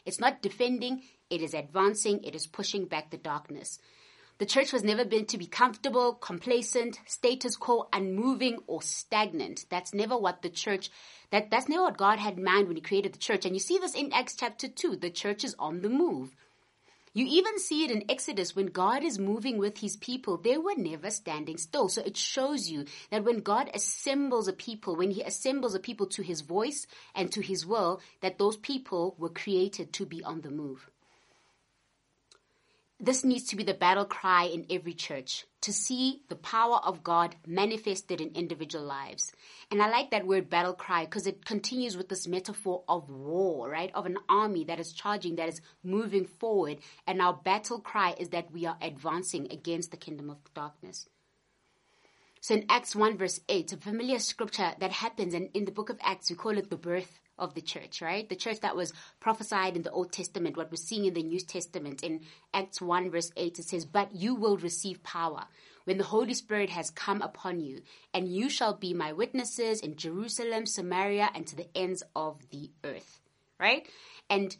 it's 0.04 0.20
not 0.20 0.42
defending, 0.42 1.02
it 1.30 1.40
is 1.40 1.54
advancing, 1.54 2.24
it 2.24 2.34
is 2.34 2.46
pushing 2.46 2.84
back 2.84 3.10
the 3.10 3.16
darkness. 3.16 3.78
The 4.38 4.44
church 4.46 4.70
was 4.70 4.84
never 4.84 5.04
meant 5.06 5.28
to 5.28 5.38
be 5.38 5.46
comfortable, 5.46 6.12
complacent, 6.12 7.00
status 7.06 7.56
quo, 7.56 7.88
unmoving, 7.90 8.58
or 8.66 8.82
stagnant. 8.82 9.64
That's 9.70 9.94
never 9.94 10.18
what 10.18 10.42
the 10.42 10.50
church, 10.50 10.90
that, 11.30 11.50
that's 11.50 11.70
never 11.70 11.84
what 11.84 11.96
God 11.96 12.18
had 12.18 12.36
in 12.36 12.44
mind 12.44 12.68
when 12.68 12.76
He 12.76 12.82
created 12.82 13.14
the 13.14 13.18
church. 13.18 13.46
And 13.46 13.54
you 13.54 13.60
see 13.60 13.78
this 13.78 13.94
in 13.94 14.12
Acts 14.12 14.34
chapter 14.34 14.68
2. 14.68 14.96
The 14.96 15.08
church 15.08 15.42
is 15.42 15.56
on 15.58 15.80
the 15.80 15.88
move. 15.88 16.36
You 17.14 17.24
even 17.26 17.58
see 17.58 17.82
it 17.82 17.90
in 17.90 18.10
Exodus 18.10 18.54
when 18.54 18.66
God 18.66 19.02
is 19.02 19.18
moving 19.18 19.56
with 19.56 19.78
his 19.78 19.96
people, 19.96 20.36
they 20.36 20.58
were 20.58 20.74
never 20.76 21.08
standing 21.08 21.56
still. 21.56 21.88
So 21.88 22.02
it 22.02 22.14
shows 22.14 22.68
you 22.68 22.84
that 23.10 23.24
when 23.24 23.40
God 23.40 23.70
assembles 23.72 24.48
a 24.48 24.52
people, 24.52 24.96
when 24.96 25.12
he 25.12 25.22
assembles 25.22 25.74
a 25.74 25.80
people 25.80 26.08
to 26.08 26.22
his 26.22 26.42
voice 26.42 26.86
and 27.14 27.32
to 27.32 27.40
his 27.40 27.64
will, 27.64 28.02
that 28.20 28.36
those 28.36 28.58
people 28.58 29.14
were 29.18 29.30
created 29.30 29.94
to 29.94 30.04
be 30.04 30.22
on 30.22 30.42
the 30.42 30.50
move 30.50 30.90
this 32.98 33.24
needs 33.24 33.44
to 33.44 33.56
be 33.56 33.62
the 33.62 33.74
battle 33.74 34.06
cry 34.06 34.44
in 34.44 34.64
every 34.70 34.94
church 34.94 35.44
to 35.60 35.72
see 35.72 36.22
the 36.28 36.36
power 36.36 36.80
of 36.82 37.02
God 37.02 37.36
manifested 37.46 38.22
in 38.22 38.30
individual 38.34 38.84
lives. 38.84 39.32
And 39.70 39.82
I 39.82 39.90
like 39.90 40.10
that 40.10 40.26
word 40.26 40.48
battle 40.48 40.72
cry 40.72 41.04
because 41.04 41.26
it 41.26 41.44
continues 41.44 41.96
with 41.96 42.08
this 42.08 42.26
metaphor 42.26 42.84
of 42.88 43.10
war, 43.10 43.68
right? 43.68 43.90
Of 43.94 44.06
an 44.06 44.16
army 44.30 44.64
that 44.64 44.80
is 44.80 44.94
charging, 44.94 45.36
that 45.36 45.48
is 45.48 45.60
moving 45.84 46.24
forward. 46.24 46.78
And 47.06 47.20
our 47.20 47.34
battle 47.34 47.80
cry 47.80 48.14
is 48.18 48.30
that 48.30 48.50
we 48.50 48.64
are 48.64 48.78
advancing 48.80 49.48
against 49.52 49.90
the 49.90 49.98
kingdom 49.98 50.30
of 50.30 50.38
darkness. 50.54 51.06
So 52.40 52.54
in 52.54 52.64
Acts 52.70 52.96
1 52.96 53.18
verse 53.18 53.40
8, 53.48 53.72
a 53.72 53.76
familiar 53.76 54.20
scripture 54.20 54.72
that 54.78 54.92
happens 54.92 55.34
and 55.34 55.50
in 55.52 55.66
the 55.66 55.72
book 55.72 55.90
of 55.90 55.98
Acts, 56.00 56.30
we 56.30 56.36
call 56.36 56.56
it 56.56 56.70
the 56.70 56.76
birth 56.76 57.18
of 57.38 57.54
the 57.54 57.60
church, 57.60 58.00
right? 58.00 58.28
The 58.28 58.36
church 58.36 58.60
that 58.60 58.76
was 58.76 58.92
prophesied 59.20 59.76
in 59.76 59.82
the 59.82 59.90
Old 59.90 60.12
Testament, 60.12 60.56
what 60.56 60.70
we're 60.70 60.76
seeing 60.76 61.04
in 61.04 61.14
the 61.14 61.22
New 61.22 61.40
Testament. 61.40 62.02
In 62.02 62.20
Acts 62.54 62.80
1 62.80 63.10
verse 63.10 63.30
8, 63.36 63.58
it 63.58 63.64
says, 63.64 63.84
But 63.84 64.14
you 64.14 64.34
will 64.34 64.56
receive 64.56 65.02
power 65.02 65.44
when 65.84 65.98
the 65.98 66.04
Holy 66.04 66.34
Spirit 66.34 66.70
has 66.70 66.90
come 66.90 67.22
upon 67.22 67.60
you, 67.60 67.80
and 68.12 68.28
you 68.28 68.50
shall 68.50 68.74
be 68.74 68.92
my 68.92 69.12
witnesses 69.12 69.80
in 69.80 69.96
Jerusalem, 69.96 70.66
Samaria, 70.66 71.30
and 71.34 71.46
to 71.46 71.56
the 71.56 71.68
ends 71.76 72.02
of 72.16 72.38
the 72.50 72.70
earth, 72.82 73.20
right? 73.60 73.86
And 74.28 74.56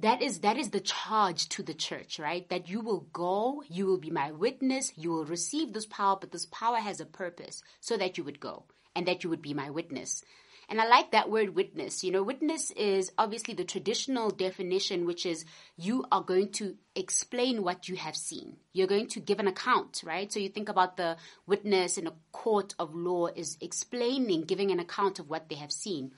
that 0.00 0.22
is 0.22 0.40
that 0.40 0.56
is 0.56 0.70
the 0.70 0.80
charge 0.80 1.48
to 1.50 1.62
the 1.62 1.74
church 1.74 2.18
right 2.18 2.48
that 2.48 2.68
you 2.68 2.80
will 2.80 3.06
go 3.12 3.62
you 3.68 3.86
will 3.86 3.98
be 3.98 4.10
my 4.10 4.30
witness 4.32 4.92
you 4.96 5.10
will 5.10 5.26
receive 5.26 5.72
this 5.72 5.86
power 5.86 6.16
but 6.18 6.32
this 6.32 6.46
power 6.46 6.78
has 6.78 7.00
a 7.00 7.04
purpose 7.04 7.62
so 7.80 7.96
that 7.96 8.16
you 8.16 8.24
would 8.24 8.40
go 8.40 8.64
and 8.96 9.06
that 9.06 9.22
you 9.22 9.30
would 9.30 9.42
be 9.42 9.54
my 9.54 9.68
witness 9.70 10.24
and 10.70 10.80
I 10.80 10.86
like 10.86 11.10
that 11.10 11.28
word 11.28 11.56
witness. 11.56 12.04
You 12.04 12.12
know, 12.12 12.22
witness 12.22 12.70
is 12.70 13.10
obviously 13.18 13.54
the 13.54 13.64
traditional 13.64 14.30
definition, 14.30 15.04
which 15.04 15.26
is 15.26 15.44
you 15.76 16.04
are 16.12 16.22
going 16.22 16.52
to 16.52 16.76
explain 16.94 17.64
what 17.64 17.88
you 17.88 17.96
have 17.96 18.14
seen. 18.14 18.56
You're 18.72 18.86
going 18.86 19.08
to 19.08 19.20
give 19.20 19.40
an 19.40 19.48
account, 19.48 20.02
right? 20.04 20.32
So 20.32 20.38
you 20.38 20.48
think 20.48 20.68
about 20.68 20.96
the 20.96 21.16
witness 21.44 21.98
in 21.98 22.06
a 22.06 22.14
court 22.30 22.76
of 22.78 22.94
law 22.94 23.26
is 23.26 23.58
explaining, 23.60 24.42
giving 24.42 24.70
an 24.70 24.78
account 24.78 25.18
of 25.18 25.28
what 25.28 25.48
they 25.48 25.56
have 25.56 25.72
seen. 25.72 26.12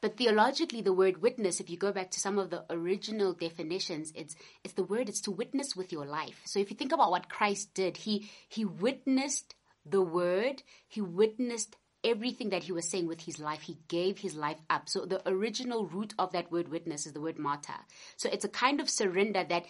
But 0.00 0.16
theologically, 0.16 0.80
the 0.80 0.92
word 0.92 1.20
witness, 1.20 1.58
if 1.58 1.68
you 1.68 1.76
go 1.76 1.92
back 1.92 2.12
to 2.12 2.20
some 2.20 2.38
of 2.38 2.50
the 2.50 2.64
original 2.70 3.32
definitions, 3.32 4.12
it's, 4.14 4.36
it's 4.62 4.74
the 4.74 4.84
word, 4.84 5.08
it's 5.08 5.20
to 5.22 5.32
witness 5.32 5.74
with 5.74 5.90
your 5.92 6.06
life. 6.06 6.40
So 6.44 6.60
if 6.60 6.70
you 6.70 6.76
think 6.76 6.92
about 6.92 7.10
what 7.10 7.28
Christ 7.28 7.74
did, 7.74 7.96
he, 7.98 8.30
he 8.48 8.64
witnessed 8.64 9.56
the 9.84 10.00
word, 10.00 10.62
he 10.86 11.00
witnessed 11.00 11.76
everything 12.04 12.50
that 12.50 12.64
he 12.64 12.72
was 12.72 12.88
saying 12.88 13.06
with 13.06 13.20
his 13.20 13.38
life, 13.38 13.62
he 13.62 13.78
gave 13.88 14.18
his 14.18 14.34
life 14.34 14.58
up. 14.68 14.88
So 14.88 15.04
the 15.04 15.26
original 15.28 15.86
root 15.86 16.14
of 16.18 16.32
that 16.32 16.50
word 16.50 16.68
witness 16.68 17.06
is 17.06 17.12
the 17.12 17.20
word 17.20 17.38
martyr. 17.38 17.74
So 18.16 18.28
it's 18.32 18.44
a 18.44 18.48
kind 18.48 18.80
of 18.80 18.88
surrender 18.88 19.44
that 19.44 19.66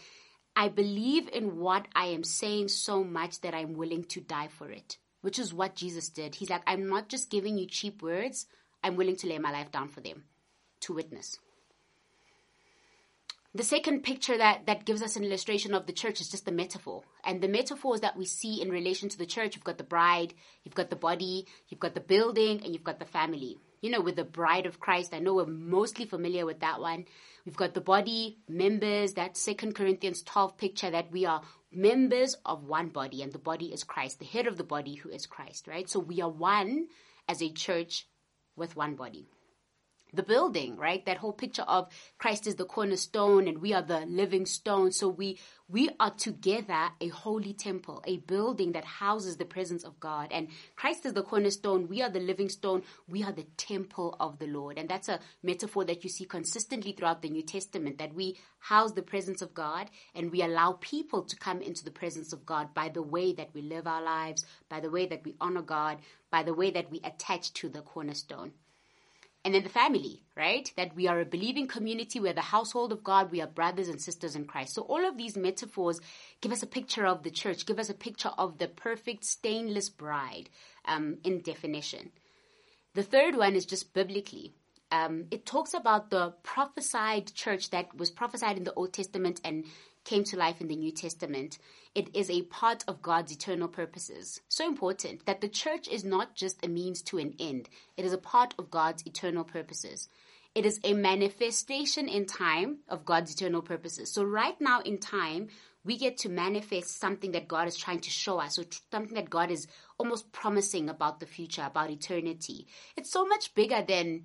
I 0.57 0.69
believe 0.69 1.29
in 1.33 1.59
what 1.59 1.87
I 1.95 2.07
am 2.07 2.25
saying 2.25 2.69
so 2.69 3.05
much 3.05 3.41
that 3.41 3.55
I'm 3.55 3.75
willing 3.75 4.05
to 4.05 4.21
die 4.21 4.49
for 4.49 4.71
it, 4.71 4.99
which 5.23 5.39
is 5.39 5.55
what 5.55 5.77
Jesus 5.77 6.09
did. 6.09 6.35
He's 6.35 6.51
like, 6.51 6.63
I'm 6.67 6.89
not 6.89 7.09
just 7.09 7.31
giving 7.31 7.57
you 7.57 7.67
cheap 7.67 8.03
words, 8.03 8.47
I'm 8.83 8.97
willing 8.97 9.17
to 9.17 9.27
lay 9.27 9.39
my 9.39 9.53
life 9.53 9.71
down 9.71 9.89
for 9.89 10.01
them 10.01 10.25
to 10.81 10.95
witness. 10.95 11.39
The 13.53 13.65
second 13.65 14.05
picture 14.05 14.39
that, 14.39 14.67
that 14.67 14.85
gives 14.85 15.03
us 15.03 15.17
an 15.17 15.25
illustration 15.25 15.75
of 15.75 15.87
the 15.87 15.93
church 15.93 16.21
is 16.21 16.29
just 16.29 16.45
the 16.45 16.53
metaphor. 16.53 17.03
And 17.25 17.41
the 17.41 17.49
metaphors 17.49 18.01
that 18.03 18.17
we 18.17 18.25
see 18.25 18.63
in 18.63 18.71
relation 18.71 19.09
to 19.09 19.19
the 19.19 19.27
church, 19.27 19.57
you've 19.57 19.65
got 19.65 19.77
the 19.77 19.83
bride, 19.83 20.35
you've 20.63 20.77
got 20.77 20.89
the 20.89 20.95
body, 20.95 21.49
you've 21.69 21.81
got 21.81 21.95
the 21.95 22.01
building, 22.01 22.63
and 22.63 22.73
you've 22.73 22.85
got 22.85 23.01
the 23.01 23.07
family. 23.07 23.59
You 23.81 23.91
know, 23.91 24.03
with 24.03 24.15
the 24.15 24.25
bride 24.25 24.67
of 24.67 24.79
Christ, 24.79 25.13
I 25.13 25.19
know 25.19 25.35
we're 25.35 25.47
mostly 25.47 26.05
familiar 26.05 26.47
with 26.47 26.61
that 26.61 26.81
one. 26.81 27.07
We've 27.45 27.57
got 27.57 27.75
the 27.75 27.81
body, 27.81 28.39
members, 28.49 29.15
that 29.15 29.37
Second 29.37 29.75
Corinthians 29.75 30.23
12 30.23 30.57
picture 30.57 30.91
that 30.93 31.11
we 31.11 31.27
are 31.27 31.43
members 31.73 32.37
of 32.47 32.63
one 32.63 32.91
body, 32.91 33.21
and 33.21 33.33
the 33.33 33.41
body 33.41 33.73
is 33.73 33.83
Christ, 33.83 34.21
the 34.21 34.27
head 34.27 34.47
of 34.47 34.59
the 34.59 34.65
body 34.65 34.95
who 34.95 35.09
is 35.09 35.27
Christ, 35.27 35.67
right? 35.67 35.91
So 35.91 35.99
we 35.99 36.21
are 36.21 36.31
one 36.31 36.87
as 37.29 37.43
a 37.43 37.51
church 37.51 38.07
with 38.55 38.77
one 38.77 38.95
body 38.95 39.27
the 40.13 40.23
building, 40.23 40.77
right? 40.77 41.05
That 41.07 41.19
whole 41.19 41.33
picture 41.33 41.63
of 41.63 41.89
Christ 42.19 42.47
is 42.47 42.57
the 42.57 42.65
cornerstone 42.65 43.49
and 43.49 43.59
we 43.59 43.73
are 43.73 43.83
the 43.83 44.01
living 44.07 44.47
stone. 44.47 44.93
So 44.93 45.09
we, 45.09 45.39
we 45.69 45.91
are 46.01 46.11
together 46.11 46.91
a 47.01 47.09
holy 47.09 47.53
temple, 47.53 48.03
a 48.07 48.19
building 48.19 48.73
that 48.73 48.85
houses 48.85 49.37
the 49.37 49.45
presence 49.45 49.85
of 49.85 50.01
God. 50.01 50.29
And 50.33 50.49
Christ 50.77 51.07
is 51.07 51.13
the 51.13 51.23
cornerstone. 51.23 51.89
We 51.89 52.03
are 52.03 52.11
the 52.11 52.21
living 52.21 52.49
stone. 52.49 52.83
We 53.09 53.23
are 53.23 53.33
the 53.33 53.47
temple 53.57 54.17
of 54.19 54.39
the 54.39 54.47
Lord. 54.47 54.79
And 54.79 54.89
that's 54.89 55.09
a 55.09 55.21
metaphor 55.43 55.85
that 55.85 56.03
you 56.05 56.11
see 56.11 56.25
consistently 56.25 56.93
throughout 56.93 57.23
the 57.23 57.31
New 57.31 57.43
Testament 57.43 57.99
that 57.99 58.15
we 58.15 58.37
house 58.59 58.93
the 58.93 59.03
presence 59.03 59.43
of 59.43 59.55
God 59.55 59.91
and 60.15 60.31
we 60.31 60.43
allow 60.43 60.73
people 60.81 61.23
to 61.23 61.37
come 61.37 61.63
into 61.63 61.85
the 61.85 61.91
presence 61.91 62.33
of 62.33 62.45
God 62.45 62.75
by 62.75 62.89
the 62.89 63.03
way 63.03 63.33
that 63.33 63.51
we 63.55 63.63
live 63.63 63.87
our 63.87 64.03
lives, 64.03 64.45
by 64.69 64.81
the 64.81 64.91
way 64.91 65.07
that 65.07 65.25
we 65.25 65.35
honor 65.41 65.63
God, 65.63 65.99
by 66.31 66.43
the 66.43 66.55
way 66.55 66.71
that 66.71 66.91
we 66.91 67.01
attach 67.03 67.53
to 67.55 67.69
the 67.69 67.83
cornerstone. 67.83 68.53
And 69.43 69.55
then 69.55 69.63
the 69.63 69.71
family, 69.71 70.23
right? 70.37 70.71
That 70.77 70.95
we 70.95 71.07
are 71.09 71.21
a 71.21 71.25
believing 71.25 71.67
community. 71.67 72.21
We're 72.21 72.35
the 72.35 72.43
household 72.43 72.93
of 72.93 73.03
God. 73.03 73.31
We 73.31 73.41
are 73.41 73.47
brothers 73.47 73.89
and 73.89 74.01
sisters 74.01 74.37
in 74.37 74.45
Christ. 74.45 74.75
So 74.75 74.83
all 74.83 75.07
of 75.07 75.17
these 75.17 75.37
metaphors 75.37 76.01
give 76.43 76.53
us 76.53 76.63
a 76.63 76.67
picture 76.67 77.07
of 77.07 77.23
the 77.23 77.31
church, 77.31 77.65
give 77.65 77.79
us 77.79 77.89
a 77.89 77.95
picture 77.95 78.33
of 78.37 78.59
the 78.59 78.69
perfect 78.69 79.25
stainless 79.25 79.89
bride 79.89 80.51
um, 80.85 81.19
in 81.25 81.41
definition. 81.41 82.11
The 82.95 83.03
third 83.03 83.37
one 83.37 83.55
is 83.55 83.65
just 83.65 83.95
biblically. 83.95 84.53
Um, 84.93 85.27
it 85.31 85.47
talks 85.47 85.73
about 85.73 86.11
the 86.11 86.35
prophesied 86.43 87.33
church 87.33 87.71
that 87.71 87.97
was 87.97 88.11
prophesied 88.11 88.59
in 88.59 88.65
the 88.65 88.75
Old 88.75 88.93
Testament 88.93 89.41
and 89.45 89.65
came 90.05 90.25
to 90.25 90.37
life 90.37 90.61
in 90.61 90.69
the 90.69 90.77
New 90.77 90.93
Testament. 90.93 91.59
It 91.95 92.15
is 92.15 92.31
a 92.31 92.43
part 92.43 92.85
of 92.89 93.03
God's 93.03 93.33
eternal 93.33 93.69
purposes. 93.69 94.41
So 94.49 94.67
important 94.67 95.27
that 95.27 95.41
the 95.41 95.49
church 95.49 95.89
is 95.89 96.05
not 96.05 96.35
just 96.35 96.65
a 96.65 96.69
means 96.69 97.03
to 97.03 97.19
an 97.19 97.35
end, 97.39 97.69
it 97.97 98.05
is 98.05 98.13
a 98.13 98.19
part 98.19 98.55
of 98.59 98.71
God's 98.71 99.07
eternal 99.07 99.45
purposes. 99.45 100.09
It 100.55 100.67
is 100.67 100.81
a 100.83 100.95
manifestation 100.95 102.09
in 102.09 102.27
time 102.27 102.79
of 102.89 103.05
God's 103.05 103.33
eternal 103.33 103.63
purposes. 103.63 104.11
So, 104.11 104.25
right 104.25 104.61
now 104.61 104.81
in 104.81 104.99
time, 104.99 105.49
we 105.85 105.97
get 105.97 106.19
to 106.19 106.29
manifest 106.29 106.99
something 106.99 107.33
that 107.33 107.47
God 107.47 107.69
is 107.69 107.77
trying 107.77 108.01
to 108.01 108.11
show 108.11 108.39
us, 108.41 108.59
or 108.59 108.65
something 108.91 109.15
that 109.15 109.31
God 109.31 109.51
is 109.51 109.69
almost 109.97 110.33
promising 110.33 110.89
about 110.89 111.21
the 111.21 111.27
future, 111.27 111.63
about 111.65 111.91
eternity. 111.91 112.67
It's 112.97 113.11
so 113.11 113.25
much 113.25 113.55
bigger 113.55 113.83
than 113.87 114.25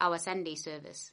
our 0.00 0.18
Sunday 0.18 0.56
service. 0.56 1.12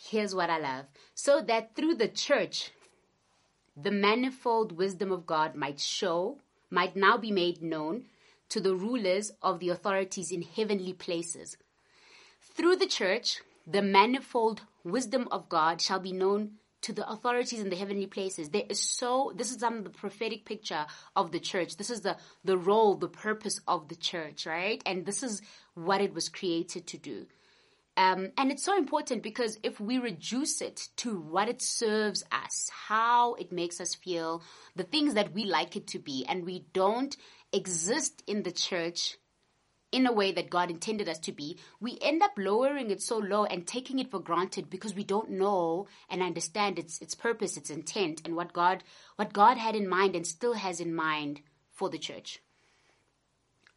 Here's 0.00 0.34
what 0.34 0.48
I 0.48 0.58
love. 0.58 0.86
So 1.14 1.42
that 1.42 1.74
through 1.74 1.96
the 1.96 2.06
church, 2.06 2.70
the 3.76 3.90
manifold 3.90 4.72
wisdom 4.72 5.10
of 5.10 5.26
God 5.26 5.56
might 5.56 5.80
show, 5.80 6.38
might 6.70 6.94
now 6.94 7.16
be 7.18 7.32
made 7.32 7.62
known 7.62 8.04
to 8.50 8.60
the 8.60 8.76
rulers 8.76 9.32
of 9.42 9.58
the 9.58 9.70
authorities 9.70 10.30
in 10.30 10.42
heavenly 10.42 10.92
places. 10.92 11.56
Through 12.40 12.76
the 12.76 12.86
church, 12.86 13.40
the 13.66 13.82
manifold 13.82 14.62
wisdom 14.84 15.26
of 15.32 15.48
God 15.48 15.82
shall 15.82 16.00
be 16.00 16.12
known 16.12 16.52
to 16.80 16.92
the 16.92 17.08
authorities 17.10 17.58
in 17.58 17.68
the 17.68 17.76
heavenly 17.76 18.06
places. 18.06 18.50
There 18.50 18.62
is 18.68 18.80
so, 18.80 19.32
this 19.34 19.50
is 19.50 19.58
some 19.58 19.78
of 19.78 19.84
the 19.84 19.90
prophetic 19.90 20.44
picture 20.44 20.86
of 21.16 21.32
the 21.32 21.40
church. 21.40 21.76
This 21.76 21.90
is 21.90 22.02
the, 22.02 22.16
the 22.44 22.56
role, 22.56 22.94
the 22.94 23.08
purpose 23.08 23.60
of 23.66 23.88
the 23.88 23.96
church, 23.96 24.46
right? 24.46 24.80
And 24.86 25.04
this 25.04 25.24
is 25.24 25.42
what 25.74 26.00
it 26.00 26.14
was 26.14 26.28
created 26.28 26.86
to 26.86 26.98
do. 26.98 27.26
Um, 27.98 28.30
and 28.38 28.52
it's 28.52 28.62
so 28.62 28.78
important 28.78 29.24
because 29.24 29.58
if 29.64 29.80
we 29.80 29.98
reduce 29.98 30.60
it 30.60 30.88
to 30.98 31.18
what 31.18 31.48
it 31.48 31.60
serves 31.60 32.22
us, 32.30 32.70
how 32.72 33.34
it 33.34 33.50
makes 33.50 33.80
us 33.80 33.96
feel, 33.96 34.40
the 34.76 34.84
things 34.84 35.14
that 35.14 35.34
we 35.34 35.44
like 35.44 35.74
it 35.74 35.88
to 35.88 35.98
be, 35.98 36.24
and 36.28 36.46
we 36.46 36.64
don't 36.72 37.16
exist 37.52 38.22
in 38.28 38.44
the 38.44 38.52
church 38.52 39.16
in 39.90 40.06
a 40.06 40.12
way 40.12 40.30
that 40.30 40.48
God 40.48 40.70
intended 40.70 41.08
us 41.08 41.18
to 41.20 41.32
be, 41.32 41.58
we 41.80 41.98
end 42.00 42.22
up 42.22 42.30
lowering 42.36 42.92
it 42.92 43.02
so 43.02 43.18
low 43.18 43.44
and 43.46 43.66
taking 43.66 43.98
it 43.98 44.12
for 44.12 44.20
granted 44.20 44.70
because 44.70 44.94
we 44.94 45.02
don't 45.02 45.30
know 45.30 45.88
and 46.08 46.22
understand 46.22 46.78
its 46.78 47.00
its 47.00 47.16
purpose, 47.16 47.56
its 47.56 47.70
intent, 47.70 48.22
and 48.24 48.36
what 48.36 48.52
God 48.52 48.84
what 49.16 49.32
God 49.32 49.58
had 49.58 49.74
in 49.74 49.88
mind 49.88 50.14
and 50.14 50.24
still 50.24 50.54
has 50.54 50.78
in 50.78 50.94
mind 50.94 51.40
for 51.72 51.90
the 51.90 51.98
church. 51.98 52.40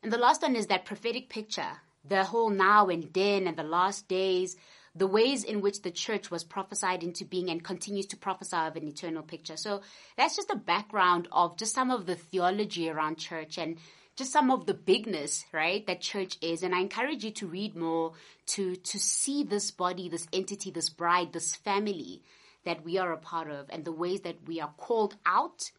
And 0.04 0.14
the 0.14 0.20
last 0.20 0.44
one 0.44 0.56
is 0.56 0.68
that 0.68 0.86
prophetic 0.86 1.28
picture 1.28 1.80
the 2.04 2.24
whole 2.24 2.50
now 2.50 2.88
and 2.88 3.14
then 3.14 3.48
and 3.48 3.58
the 3.58 3.64
last 3.64 4.08
days, 4.08 4.56
the 4.96 5.08
ways 5.08 5.44
in 5.44 5.62
which 5.62 5.82
the 5.82 5.92
church 5.92 6.30
was 6.30 6.44
prophesied 6.44 7.04
into 7.04 7.24
being 7.24 7.50
and 7.50 7.64
continues 7.64 8.08
to 8.08 8.18
prophesy 8.18 8.58
of 8.58 8.76
an 8.76 8.88
eternal 8.88 9.24
picture. 9.24 9.56
So 9.56 9.82
that's 10.18 10.36
just 10.36 10.52
a 10.52 10.56
background 10.56 11.28
of 11.32 11.58
just 11.58 11.74
some 11.74 11.92
of 11.92 12.06
the 12.06 12.16
theology 12.16 12.90
around 12.90 13.18
church 13.18 13.58
and 13.58 13.78
just 14.18 14.34
some 14.34 14.52
of 14.52 14.66
the 14.66 14.74
bigness, 14.74 15.46
right, 15.54 15.86
that 15.88 16.02
church 16.02 16.38
is. 16.42 16.64
And 16.64 16.76
I 16.76 16.82
encourage 16.82 17.24
you 17.24 17.32
to 17.32 17.48
read 17.48 17.76
more, 17.76 18.14
to, 18.48 18.76
to 18.76 19.00
see 19.00 19.44
this 19.44 19.72
body, 19.72 20.10
this 20.10 20.28
entity, 20.34 20.72
this 20.72 20.90
bride, 20.90 21.32
this 21.32 21.56
family 21.56 22.22
that 22.66 22.84
we 22.84 22.98
are 22.98 23.14
a 23.14 23.18
part 23.18 23.50
of 23.50 23.68
and 23.70 23.86
the 23.86 23.92
ways 23.92 24.22
that 24.22 24.46
we 24.46 24.60
are 24.60 24.74
called 24.78 25.16
out 25.26 25.72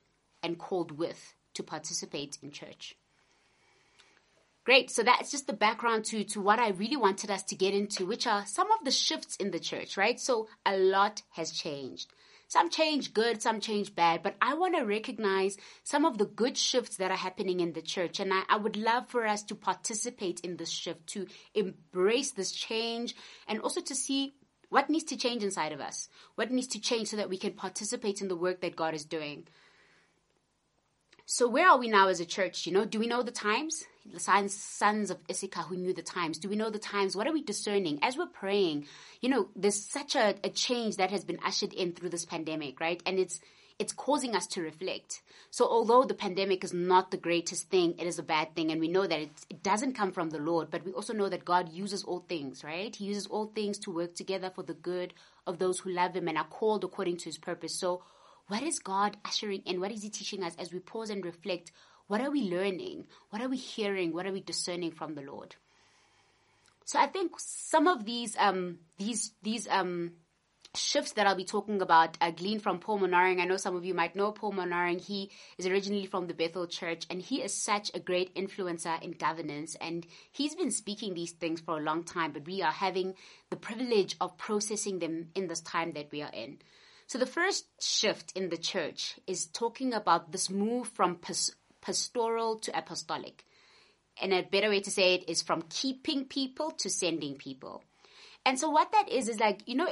and 0.43 0.59
called 0.59 0.99
with 0.99 1.35
to 1.55 1.63
participate 1.63 2.39
in 2.43 2.51
church. 2.51 2.97
Great. 4.65 4.91
So 4.91 5.03
that's 5.03 5.31
just 5.31 5.49
the 5.49 5.53
background 5.53 6.05
to, 6.07 6.23
to 6.25 6.41
what 6.41 6.61
I 6.61 6.69
really 6.71 6.97
wanted 6.97 7.31
us 7.31 7.43
to 7.45 7.57
get 7.57 7.75
into, 7.75 8.07
which 8.07 8.27
are 8.27 8.47
some 8.47 8.71
of 8.71 8.85
the 8.85 8.93
shifts 8.93 9.37
in 9.37 9.51
the 9.51 9.59
church, 9.59 9.97
right? 9.97 10.21
So 10.21 10.47
a 10.65 10.77
lot 10.77 11.23
has 11.31 11.51
changed. 11.51 12.13
Some 12.47 12.71
change 12.71 13.15
good, 13.15 13.41
some 13.41 13.61
change 13.61 13.95
bad, 13.95 14.23
but 14.23 14.37
I 14.41 14.55
want 14.55 14.77
to 14.77 14.85
recognize 14.85 15.57
some 15.85 16.05
of 16.05 16.19
the 16.19 16.27
good 16.27 16.57
shifts 16.59 16.99
that 16.99 17.11
are 17.11 17.17
happening 17.17 17.61
in 17.61 17.73
the 17.73 17.81
church. 17.81 18.21
And 18.21 18.33
I, 18.33 18.43
I 18.49 18.57
would 18.57 18.77
love 18.77 19.09
for 19.09 19.27
us 19.27 19.43
to 19.45 19.55
participate 19.55 20.41
in 20.41 20.59
this 20.59 20.71
shift, 20.71 21.07
to 21.09 21.27
embrace 21.55 22.33
this 22.33 22.53
change, 22.53 23.17
and 23.49 23.61
also 23.63 23.81
to 23.81 23.95
see 23.95 24.35
what 24.69 24.91
needs 24.91 25.05
to 25.05 25.17
change 25.17 25.43
inside 25.43 25.73
of 25.73 25.81
us? 25.81 26.09
What 26.35 26.51
needs 26.51 26.69
to 26.69 26.81
change 26.81 27.09
so 27.09 27.17
that 27.17 27.29
we 27.29 27.37
can 27.37 27.53
participate 27.53 28.23
in 28.23 28.29
the 28.29 28.37
work 28.37 28.61
that 28.61 28.77
God 28.77 28.95
is 28.95 29.05
doing? 29.05 29.49
So 31.27 31.49
where 31.49 31.69
are 31.69 31.79
we 31.79 31.89
now 31.89 32.09
as 32.09 32.21
a 32.21 32.27
church? 32.27 32.67
You 32.67 32.73
know, 32.73 32.85
do 32.85 32.99
we 32.99 33.07
know 33.07 33.23
the 33.23 33.33
times? 33.33 33.85
The 34.07 34.21
sons, 34.21 34.55
sons 34.55 35.11
of 35.11 35.19
Issachar 35.31 35.63
who 35.63 35.77
knew 35.77 35.93
the 35.93 36.03
times. 36.03 36.39
Do 36.39 36.49
we 36.49 36.57
know 36.57 36.71
the 36.71 36.79
times? 36.79 37.15
What 37.15 37.27
are 37.27 37.33
we 37.33 37.43
discerning? 37.43 37.99
As 38.03 38.17
we're 38.17 38.27
praying, 38.27 38.87
you 39.21 39.29
know, 39.29 39.49
there's 39.55 39.81
such 39.81 40.17
a, 40.17 40.35
a 40.43 40.51
change 40.51 40.97
that 40.97 41.11
has 41.11 41.25
been 41.25 41.39
ushered 41.45 41.73
in 41.73 41.93
through 41.93 42.11
this 42.11 42.25
pandemic, 42.25 42.81
right? 42.81 43.01
And 43.07 43.19
it's, 43.19 43.41
it's 43.79 43.93
causing 43.93 44.35
us 44.35 44.47
to 44.49 44.63
reflect. 44.63 45.23
So 45.51 45.67
although 45.67 46.05
the 46.05 46.15
pandemic 46.15 46.65
is 46.65 46.73
not 46.73 47.11
the 47.11 47.17
greatest 47.17 47.71
thing, 47.71 47.95
it 47.99 48.07
is 48.07 48.19
a 48.19 48.25
bad 48.25 48.55
thing. 48.57 48.73
And 48.73 48.81
we 48.81 48.89
know 48.89 49.07
that 49.07 49.21
it, 49.21 49.31
it 49.49 49.63
doesn't 49.63 49.95
come 49.95 50.13
from 50.13 50.31
the 50.31 50.39
Lord, 50.39 50.71
but 50.71 50.85
we 50.85 50.93
also 50.93 51.13
know 51.13 51.29
that 51.29 51.45
God 51.45 51.73
uses 51.73 52.03
all 52.03 52.25
things, 52.29 52.65
right? 52.65 52.95
He 52.95 53.05
uses 53.05 53.27
all 53.27 53.47
things 53.47 53.79
to 53.81 53.93
work 53.93 54.15
together 54.15 54.51
for 54.55 54.63
the 54.63 54.75
good 54.75 55.15
of 55.47 55.59
those 55.59 55.79
who 55.79 55.91
love 55.91 56.15
him 56.15 56.29
and 56.29 56.37
are 56.37 56.45
called 56.45 56.85
according 56.85 57.19
to 57.19 57.27
his 57.27 57.39
purpose. 57.39 57.79
So 57.79 58.03
what 58.49 58.63
is 58.63 58.81
God 58.81 59.17
ushering 59.25 59.63
in? 59.65 59.81
What 59.81 59.93
is 59.93 60.03
He 60.03 60.11
teaching 60.11 60.43
us 60.43 60.55
as 60.59 60.73
we 60.73 60.79
pause 60.81 61.11
and 61.11 61.25
reflect? 61.25 61.73
What 62.13 62.21
are 62.21 62.31
we 62.31 62.43
learning? 62.43 63.07
What 63.31 63.41
are 63.41 63.49
we 63.49 63.57
hearing? 63.57 64.13
What 64.13 64.27
are 64.27 64.33
we 64.33 64.43
discerning 64.43 64.91
from 64.91 65.15
the 65.15 65.23
Lord? 65.23 65.57
So 66.85 66.99
I 66.99 67.07
think 67.07 67.33
some 67.39 67.89
of 67.89 68.05
these 68.05 68.37
um, 68.39 68.81
these 68.99 69.33
these 69.43 69.67
um, 69.67 70.13
shifts 70.75 71.13
that 71.13 71.27
I'll 71.27 71.35
be 71.35 71.47
talking 71.47 71.81
about 71.81 72.19
are 72.21 72.31
gleaned 72.31 72.63
from 72.63 72.81
Paul 72.81 72.99
Manwaring. 72.99 73.41
I 73.41 73.47
know 73.47 73.57
some 73.57 73.77
of 73.77 73.87
you 73.87 73.95
might 73.95 74.15
know 74.15 74.31
Paul 74.31 74.53
Manwaring. 74.53 75.01
He 75.01 75.31
is 75.57 75.67
originally 75.67 76.05
from 76.05 76.27
the 76.27 76.35
Bethel 76.35 76.67
Church, 76.67 77.07
and 77.09 77.23
he 77.23 77.41
is 77.41 77.55
such 77.55 77.91
a 77.95 77.99
great 77.99 78.35
influencer 78.35 79.03
in 79.03 79.13
governance. 79.13 79.75
And 79.77 80.07
he's 80.33 80.55
been 80.55 80.71
speaking 80.71 81.15
these 81.15 81.33
things 81.33 81.63
for 81.63 81.79
a 81.79 81.83
long 81.83 82.05
time, 82.05 82.33
but 82.33 82.47
we 82.47 82.61
are 82.61 82.73
having 82.73 83.15
the 83.49 83.57
privilege 83.57 84.17
of 84.21 84.37
processing 84.37 84.99
them 84.99 85.29
in 85.35 85.47
this 85.47 85.63
time 85.63 85.93
that 85.95 86.13
we 86.13 86.21
are 86.21 86.35
in. 86.35 86.59
So 87.07 87.19
the 87.19 87.27
first 87.27 87.67
shift 87.79 88.33
in 88.35 88.49
the 88.49 88.57
church 88.57 89.19
is 89.27 89.47
talking 89.47 89.93
about 89.93 90.33
this 90.33 90.49
move 90.49 90.89
from 90.89 91.17
pastoral 91.83 92.59
to 92.61 92.79
apostolic. 92.79 93.45
And 94.21 94.33
a 94.33 94.43
better 94.43 94.71
way 94.71 94.81
to 94.81 94.91
say 94.91 95.15
it 95.15 95.29
is 95.29 95.43
from 95.43 95.63
keeping 95.69 96.25
people 96.25 96.71
to 96.71 96.89
sending 96.89 97.37
people. 97.37 97.83
And 98.47 98.59
so 98.59 98.71
what 98.71 98.93
that 98.93 99.09
is 99.11 99.29
is 99.29 99.39
like, 99.39 99.63
you 99.67 99.75
know, 99.75 99.89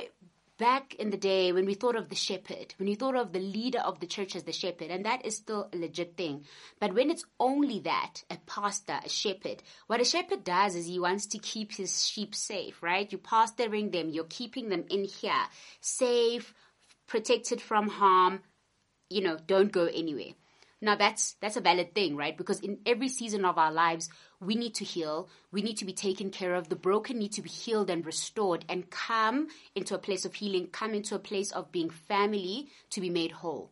back 0.60 0.94
in 0.96 1.08
the 1.08 1.16
day 1.16 1.52
when 1.52 1.64
we 1.64 1.72
thought 1.72 1.96
of 1.96 2.10
the 2.10 2.14
shepherd, 2.14 2.74
when 2.76 2.86
we 2.86 2.94
thought 2.94 3.16
of 3.16 3.32
the 3.32 3.40
leader 3.40 3.78
of 3.78 3.98
the 3.98 4.06
church 4.06 4.36
as 4.36 4.42
the 4.42 4.52
shepherd, 4.52 4.90
and 4.90 5.06
that 5.06 5.24
is 5.24 5.36
still 5.36 5.68
a 5.72 5.76
legit 5.76 6.18
thing. 6.18 6.44
But 6.78 6.94
when 6.94 7.10
it's 7.10 7.24
only 7.40 7.80
that, 7.80 8.22
a 8.28 8.36
pastor, 8.46 9.00
a 9.02 9.08
shepherd, 9.08 9.62
what 9.86 10.02
a 10.02 10.04
shepherd 10.04 10.44
does 10.44 10.74
is 10.74 10.86
he 10.86 11.00
wants 11.00 11.26
to 11.28 11.38
keep 11.38 11.72
his 11.72 12.06
sheep 12.06 12.34
safe, 12.34 12.82
right? 12.82 13.10
You're 13.10 13.20
pastoring 13.20 13.90
them, 13.90 14.10
you're 14.10 14.24
keeping 14.24 14.68
them 14.68 14.84
in 14.90 15.04
here, 15.04 15.32
safe, 15.80 16.52
protected 17.06 17.62
from 17.62 17.88
harm, 17.88 18.40
you 19.08 19.22
know, 19.22 19.38
don't 19.46 19.72
go 19.72 19.86
anywhere. 19.86 20.34
Now 20.82 20.96
that's 20.96 21.34
that's 21.40 21.56
a 21.56 21.60
valid 21.60 21.94
thing, 21.94 22.16
right? 22.16 22.36
Because 22.36 22.60
in 22.60 22.78
every 22.86 23.08
season 23.08 23.44
of 23.44 23.58
our 23.58 23.72
lives, 23.72 24.08
we 24.40 24.54
need 24.54 24.74
to 24.76 24.84
heal, 24.84 25.28
we 25.52 25.60
need 25.60 25.76
to 25.76 25.84
be 25.84 25.92
taken 25.92 26.30
care 26.30 26.54
of, 26.54 26.68
the 26.68 26.76
broken 26.76 27.18
need 27.18 27.32
to 27.32 27.42
be 27.42 27.50
healed 27.50 27.90
and 27.90 28.06
restored 28.06 28.64
and 28.68 28.90
come 28.90 29.48
into 29.74 29.94
a 29.94 29.98
place 29.98 30.24
of 30.24 30.34
healing, 30.34 30.68
come 30.68 30.94
into 30.94 31.14
a 31.14 31.18
place 31.18 31.52
of 31.52 31.70
being 31.70 31.90
family 31.90 32.68
to 32.90 33.00
be 33.00 33.10
made 33.10 33.32
whole. 33.32 33.70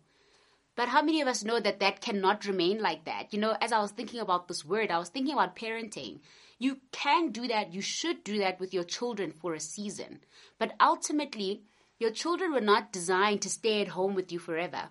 But 0.76 0.88
how 0.88 1.02
many 1.02 1.20
of 1.22 1.28
us 1.28 1.42
know 1.42 1.58
that 1.58 1.80
that 1.80 2.00
cannot 2.00 2.46
remain 2.46 2.80
like 2.80 3.04
that? 3.06 3.32
You 3.32 3.40
know, 3.40 3.56
as 3.60 3.72
I 3.72 3.80
was 3.80 3.90
thinking 3.90 4.20
about 4.20 4.46
this 4.46 4.64
word, 4.64 4.90
I 4.90 4.98
was 4.98 5.08
thinking 5.08 5.32
about 5.32 5.56
parenting. 5.56 6.20
You 6.58 6.78
can 6.92 7.30
do 7.30 7.48
that, 7.48 7.72
you 7.72 7.80
should 7.80 8.22
do 8.22 8.38
that 8.38 8.60
with 8.60 8.74
your 8.74 8.84
children 8.84 9.32
for 9.32 9.54
a 9.54 9.60
season. 9.60 10.20
But 10.58 10.74
ultimately, 10.78 11.62
your 11.98 12.10
children 12.10 12.52
were 12.52 12.60
not 12.60 12.92
designed 12.92 13.42
to 13.42 13.50
stay 13.50 13.80
at 13.80 13.88
home 13.88 14.14
with 14.14 14.30
you 14.30 14.38
forever. 14.38 14.90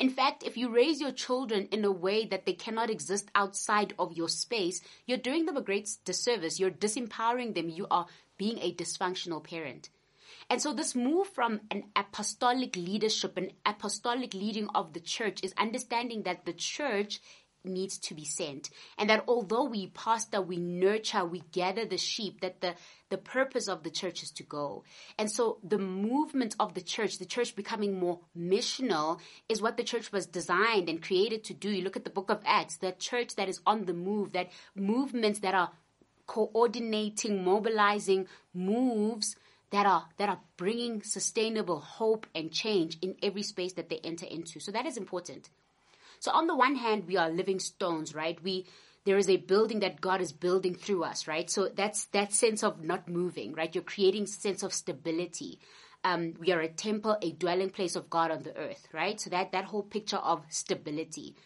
In 0.00 0.08
fact, 0.08 0.42
if 0.42 0.56
you 0.56 0.70
raise 0.70 0.98
your 0.98 1.12
children 1.12 1.68
in 1.70 1.84
a 1.84 1.92
way 1.92 2.24
that 2.24 2.46
they 2.46 2.54
cannot 2.54 2.88
exist 2.88 3.30
outside 3.34 3.92
of 3.98 4.14
your 4.14 4.30
space, 4.30 4.80
you're 5.04 5.18
doing 5.18 5.44
them 5.44 5.58
a 5.58 5.62
great 5.62 5.90
disservice. 6.06 6.58
You're 6.58 6.70
disempowering 6.70 7.54
them. 7.54 7.68
You 7.68 7.86
are 7.90 8.06
being 8.38 8.58
a 8.60 8.74
dysfunctional 8.74 9.44
parent. 9.44 9.90
And 10.48 10.62
so 10.62 10.72
this 10.72 10.94
move 10.94 11.28
from 11.28 11.60
an 11.70 11.84
apostolic 11.94 12.76
leadership, 12.76 13.36
an 13.36 13.50
apostolic 13.66 14.32
leading 14.32 14.68
of 14.74 14.94
the 14.94 15.00
church 15.00 15.40
is 15.42 15.52
understanding 15.58 16.22
that 16.22 16.46
the 16.46 16.54
church 16.54 17.20
needs 17.64 17.98
to 17.98 18.14
be 18.14 18.24
sent. 18.24 18.70
And 18.98 19.10
that 19.10 19.24
although 19.28 19.64
we 19.64 19.88
pastor, 19.88 20.40
we 20.40 20.56
nurture, 20.56 21.24
we 21.24 21.42
gather 21.52 21.84
the 21.84 21.98
sheep, 21.98 22.40
that 22.40 22.60
the, 22.60 22.74
the 23.08 23.18
purpose 23.18 23.68
of 23.68 23.82
the 23.82 23.90
church 23.90 24.22
is 24.22 24.30
to 24.32 24.42
go. 24.42 24.84
And 25.18 25.30
so 25.30 25.58
the 25.62 25.78
movement 25.78 26.56
of 26.58 26.74
the 26.74 26.80
church, 26.80 27.18
the 27.18 27.24
church 27.24 27.54
becoming 27.56 27.98
more 27.98 28.20
missional 28.36 29.20
is 29.48 29.62
what 29.62 29.76
the 29.76 29.84
church 29.84 30.12
was 30.12 30.26
designed 30.26 30.88
and 30.88 31.02
created 31.02 31.44
to 31.44 31.54
do. 31.54 31.70
You 31.70 31.82
look 31.82 31.96
at 31.96 32.04
the 32.04 32.10
book 32.10 32.30
of 32.30 32.42
Acts, 32.44 32.78
the 32.78 32.92
church 32.92 33.36
that 33.36 33.48
is 33.48 33.60
on 33.66 33.84
the 33.84 33.94
move, 33.94 34.32
that 34.32 34.50
movements 34.74 35.40
that 35.40 35.54
are 35.54 35.70
coordinating, 36.26 37.44
mobilizing 37.44 38.28
moves 38.54 39.36
that 39.70 39.86
are 39.86 40.06
that 40.18 40.28
are 40.28 40.40
bringing 40.56 41.02
sustainable 41.02 41.80
hope 41.80 42.26
and 42.34 42.52
change 42.52 42.98
in 43.02 43.16
every 43.22 43.42
space 43.42 43.72
that 43.74 43.88
they 43.88 43.98
enter 44.02 44.26
into. 44.26 44.60
So 44.60 44.72
that 44.72 44.86
is 44.86 44.96
important. 44.96 45.48
So 46.20 46.30
on 46.32 46.46
the 46.46 46.56
one 46.56 46.76
hand, 46.76 47.06
we 47.06 47.16
are 47.16 47.30
living 47.30 47.58
stones, 47.58 48.14
right? 48.14 48.38
We 48.42 48.66
there 49.06 49.16
is 49.16 49.30
a 49.30 49.38
building 49.38 49.80
that 49.80 50.02
God 50.02 50.20
is 50.20 50.32
building 50.32 50.74
through 50.74 51.04
us, 51.04 51.26
right? 51.26 51.48
So 51.48 51.70
that's 51.74 52.04
that 52.06 52.34
sense 52.34 52.62
of 52.62 52.84
not 52.84 53.08
moving, 53.08 53.54
right? 53.54 53.74
You're 53.74 53.82
creating 53.82 54.26
sense 54.26 54.62
of 54.62 54.74
stability. 54.74 55.58
Um, 56.04 56.34
we 56.38 56.52
are 56.52 56.60
a 56.60 56.68
temple, 56.68 57.16
a 57.22 57.32
dwelling 57.32 57.70
place 57.70 57.96
of 57.96 58.10
God 58.10 58.30
on 58.30 58.42
the 58.42 58.54
earth, 58.54 58.86
right? 58.92 59.18
So 59.18 59.30
that 59.30 59.52
that 59.52 59.64
whole 59.64 59.82
picture 59.82 60.18
of 60.18 60.44
stability. 60.50 61.36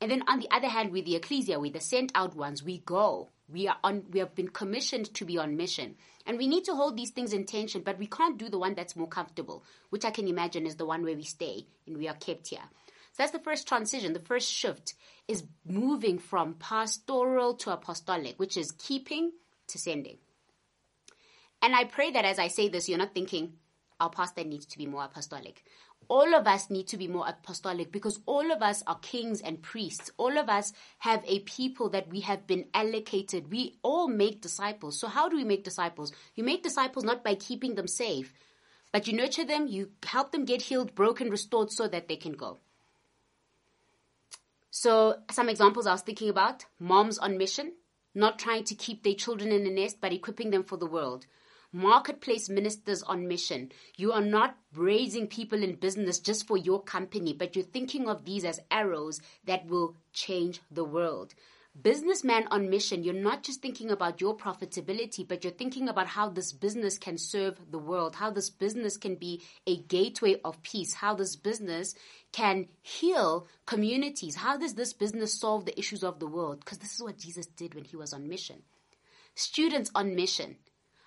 And 0.00 0.10
then 0.10 0.24
on 0.26 0.40
the 0.40 0.50
other 0.50 0.68
hand, 0.68 0.90
with 0.92 1.04
the 1.04 1.16
ecclesia, 1.16 1.60
with 1.60 1.74
the 1.74 1.80
sent 1.80 2.10
out 2.14 2.34
ones, 2.34 2.62
we 2.62 2.78
go. 2.78 3.28
We 3.52 3.68
are 3.68 3.76
on. 3.84 4.04
We 4.10 4.20
have 4.20 4.34
been 4.34 4.48
commissioned 4.48 5.12
to 5.14 5.26
be 5.26 5.36
on 5.36 5.58
mission, 5.58 5.96
and 6.26 6.38
we 6.38 6.46
need 6.46 6.64
to 6.64 6.74
hold 6.74 6.96
these 6.96 7.10
things 7.10 7.34
in 7.34 7.44
tension. 7.44 7.82
But 7.82 7.98
we 7.98 8.06
can't 8.06 8.38
do 8.38 8.48
the 8.48 8.58
one 8.58 8.74
that's 8.74 8.96
more 8.96 9.08
comfortable, 9.08 9.62
which 9.90 10.06
I 10.06 10.10
can 10.10 10.26
imagine 10.26 10.64
is 10.64 10.76
the 10.76 10.86
one 10.86 11.02
where 11.04 11.16
we 11.16 11.24
stay 11.24 11.66
and 11.86 11.98
we 11.98 12.08
are 12.08 12.14
kept 12.14 12.48
here. 12.48 12.66
So 13.12 13.22
that's 13.22 13.32
the 13.32 13.38
first 13.38 13.68
transition. 13.68 14.14
The 14.14 14.20
first 14.20 14.50
shift 14.50 14.94
is 15.28 15.44
moving 15.66 16.18
from 16.18 16.54
pastoral 16.54 17.54
to 17.56 17.72
apostolic, 17.72 18.38
which 18.38 18.56
is 18.56 18.72
keeping 18.72 19.32
to 19.68 19.78
sending. 19.78 20.16
And 21.60 21.76
I 21.76 21.84
pray 21.84 22.10
that 22.10 22.24
as 22.24 22.38
I 22.38 22.48
say 22.48 22.68
this, 22.68 22.88
you're 22.88 22.98
not 22.98 23.14
thinking, 23.14 23.52
our 24.00 24.10
pastor 24.10 24.44
needs 24.44 24.66
to 24.66 24.78
be 24.78 24.86
more 24.86 25.04
apostolic. 25.04 25.62
All 26.08 26.34
of 26.34 26.46
us 26.46 26.70
need 26.70 26.88
to 26.88 26.96
be 26.96 27.06
more 27.06 27.28
apostolic 27.28 27.92
because 27.92 28.18
all 28.26 28.50
of 28.50 28.62
us 28.62 28.82
are 28.86 28.98
kings 28.98 29.40
and 29.40 29.62
priests. 29.62 30.10
All 30.16 30.36
of 30.36 30.48
us 30.48 30.72
have 30.98 31.22
a 31.26 31.40
people 31.40 31.90
that 31.90 32.08
we 32.08 32.20
have 32.20 32.46
been 32.46 32.64
allocated. 32.74 33.52
We 33.52 33.78
all 33.82 34.08
make 34.08 34.40
disciples. 34.40 34.98
So 34.98 35.06
how 35.06 35.28
do 35.28 35.36
we 35.36 35.44
make 35.44 35.62
disciples? 35.64 36.12
You 36.34 36.42
make 36.42 36.62
disciples 36.64 37.04
not 37.04 37.22
by 37.22 37.36
keeping 37.36 37.76
them 37.76 37.86
safe, 37.86 38.34
but 38.90 39.06
you 39.06 39.12
nurture 39.12 39.44
them, 39.44 39.68
you 39.68 39.90
help 40.02 40.32
them 40.32 40.44
get 40.44 40.62
healed, 40.62 40.94
broken, 40.94 41.30
restored 41.30 41.70
so 41.70 41.86
that 41.86 42.08
they 42.08 42.16
can 42.16 42.32
go. 42.32 42.58
So 44.74 45.18
some 45.30 45.50
examples 45.50 45.86
I 45.86 45.92
was 45.92 46.00
thinking 46.00 46.30
about, 46.30 46.64
moms 46.78 47.18
on 47.18 47.36
mission, 47.36 47.74
not 48.14 48.38
trying 48.38 48.64
to 48.64 48.74
keep 48.74 49.02
their 49.02 49.12
children 49.12 49.52
in 49.52 49.64
the 49.64 49.70
nest, 49.70 49.98
but 50.00 50.14
equipping 50.14 50.48
them 50.50 50.64
for 50.64 50.78
the 50.78 50.86
world. 50.86 51.26
Marketplace 51.72 52.48
ministers 52.48 53.02
on 53.02 53.28
mission. 53.28 53.70
You 53.98 54.12
are 54.12 54.22
not 54.22 54.56
raising 54.74 55.26
people 55.26 55.62
in 55.62 55.74
business 55.74 56.18
just 56.18 56.46
for 56.46 56.56
your 56.56 56.82
company, 56.82 57.34
but 57.34 57.54
you're 57.54 57.66
thinking 57.66 58.08
of 58.08 58.24
these 58.24 58.46
as 58.46 58.60
arrows 58.70 59.20
that 59.44 59.66
will 59.66 59.94
change 60.14 60.62
the 60.70 60.84
world 60.84 61.34
businessman 61.80 62.46
on 62.50 62.68
mission, 62.68 63.02
you're 63.02 63.14
not 63.14 63.42
just 63.42 63.62
thinking 63.62 63.90
about 63.90 64.20
your 64.20 64.36
profitability, 64.36 65.26
but 65.26 65.42
you're 65.42 65.52
thinking 65.52 65.88
about 65.88 66.06
how 66.06 66.28
this 66.28 66.52
business 66.52 66.98
can 66.98 67.16
serve 67.16 67.58
the 67.70 67.78
world, 67.78 68.16
how 68.16 68.30
this 68.30 68.50
business 68.50 68.96
can 68.96 69.14
be 69.14 69.42
a 69.66 69.78
gateway 69.78 70.36
of 70.44 70.62
peace, 70.62 70.94
how 70.94 71.14
this 71.14 71.36
business 71.36 71.94
can 72.32 72.68
heal 72.82 73.46
communities. 73.66 74.36
How 74.36 74.56
does 74.56 74.74
this 74.74 74.92
business 74.92 75.38
solve 75.38 75.64
the 75.64 75.78
issues 75.78 76.02
of 76.02 76.18
the 76.18 76.26
world? 76.26 76.60
Because 76.60 76.78
this 76.78 76.94
is 76.94 77.02
what 77.02 77.18
Jesus 77.18 77.46
did 77.46 77.74
when 77.74 77.84
he 77.84 77.96
was 77.96 78.12
on 78.12 78.28
mission. 78.28 78.62
Students 79.34 79.90
on 79.94 80.14
mission. 80.14 80.56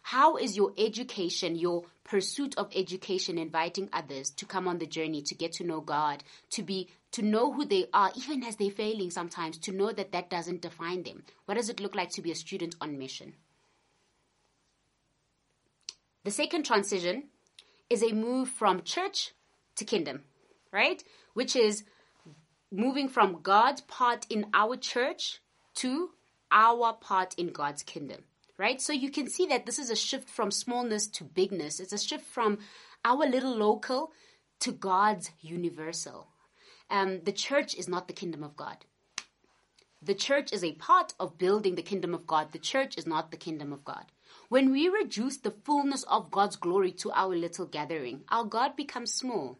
How 0.09 0.37
is 0.37 0.55
your 0.55 0.71
education, 0.77 1.55
your 1.55 1.85
pursuit 2.03 2.53
of 2.59 2.69
education, 2.75 3.39
inviting 3.39 3.89
others 3.91 4.29
to 4.37 4.45
come 4.45 4.67
on 4.67 4.77
the 4.77 4.85
journey 4.85 5.23
to 5.23 5.33
get 5.33 5.53
to 5.53 5.63
know 5.63 5.81
God, 5.81 6.23
to 6.51 6.61
be 6.61 6.89
to 7.13 7.23
know 7.23 7.51
who 7.51 7.65
they 7.65 7.87
are, 7.91 8.11
even 8.15 8.43
as 8.43 8.55
they're 8.55 8.69
failing 8.69 9.09
sometimes, 9.09 9.57
to 9.57 9.71
know 9.71 9.91
that 9.91 10.11
that 10.11 10.29
doesn't 10.29 10.61
define 10.61 11.01
them. 11.01 11.23
What 11.45 11.55
does 11.55 11.69
it 11.69 11.79
look 11.79 11.95
like 11.95 12.11
to 12.11 12.21
be 12.21 12.29
a 12.29 12.35
student 12.35 12.75
on 12.79 12.99
mission? 12.99 13.33
The 16.23 16.29
second 16.29 16.65
transition 16.65 17.23
is 17.89 18.03
a 18.03 18.11
move 18.11 18.49
from 18.49 18.83
church 18.83 19.31
to 19.77 19.85
kingdom, 19.85 20.21
right? 20.71 21.03
Which 21.33 21.55
is 21.55 21.83
moving 22.71 23.09
from 23.09 23.41
God's 23.41 23.81
part 23.81 24.27
in 24.29 24.45
our 24.53 24.77
church 24.77 25.39
to 25.77 26.11
our 26.51 26.93
part 26.93 27.33
in 27.39 27.47
God's 27.47 27.81
kingdom, 27.81 28.21
right? 28.57 28.81
So 28.81 28.93
you 28.93 29.09
can 29.09 29.29
see 29.29 29.45
that 29.47 29.65
this 29.65 29.79
is 29.79 29.89
a 29.89 29.95
shift 29.95 30.29
from 30.29 30.51
smallness 30.51 31.07
to 31.07 31.23
bigness. 31.23 31.79
It's 31.79 31.93
a 31.93 31.97
shift 31.97 32.25
from 32.25 32.59
our 33.03 33.27
little 33.27 33.55
local 33.55 34.11
to 34.61 34.71
God's 34.71 35.31
universal. 35.41 36.27
Um, 36.89 37.21
the 37.23 37.31
church 37.31 37.75
is 37.75 37.87
not 37.87 38.07
the 38.07 38.13
kingdom 38.13 38.43
of 38.43 38.55
God. 38.55 38.77
The 40.01 40.13
church 40.13 40.53
is 40.53 40.63
a 40.63 40.73
part 40.73 41.13
of 41.19 41.37
building 41.37 41.75
the 41.75 41.81
kingdom 41.81 42.13
of 42.13 42.27
God. 42.27 42.51
The 42.51 42.59
church 42.59 42.97
is 42.97 43.07
not 43.07 43.31
the 43.31 43.37
kingdom 43.37 43.73
of 43.73 43.83
God. 43.83 44.05
When 44.49 44.71
we 44.71 44.87
reduce 44.87 45.37
the 45.37 45.51
fullness 45.51 46.03
of 46.03 46.29
God's 46.29 46.55
glory 46.55 46.91
to 46.91 47.11
our 47.11 47.35
little 47.35 47.65
gathering, 47.65 48.21
our 48.29 48.43
God 48.43 48.75
becomes 48.75 49.11
small. 49.11 49.57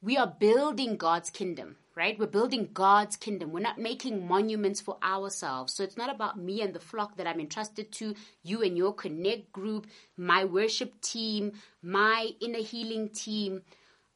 We 0.00 0.16
are 0.16 0.26
building 0.26 0.96
God's 0.96 1.28
kingdom, 1.28 1.76
right? 1.94 2.18
We're 2.18 2.26
building 2.26 2.70
God's 2.72 3.16
kingdom. 3.16 3.52
We're 3.52 3.60
not 3.60 3.78
making 3.78 4.26
monuments 4.26 4.80
for 4.80 4.96
ourselves. 5.02 5.74
So 5.74 5.84
it's 5.84 5.96
not 5.96 6.14
about 6.14 6.38
me 6.38 6.62
and 6.62 6.74
the 6.74 6.80
flock 6.80 7.16
that 7.16 7.26
I'm 7.26 7.40
entrusted 7.40 7.92
to, 7.92 8.14
you 8.42 8.62
and 8.62 8.76
your 8.76 8.92
connect 8.92 9.52
group, 9.52 9.86
my 10.16 10.44
worship 10.44 11.00
team, 11.00 11.52
my 11.82 12.30
inner 12.40 12.58
healing 12.62 13.10
team 13.10 13.62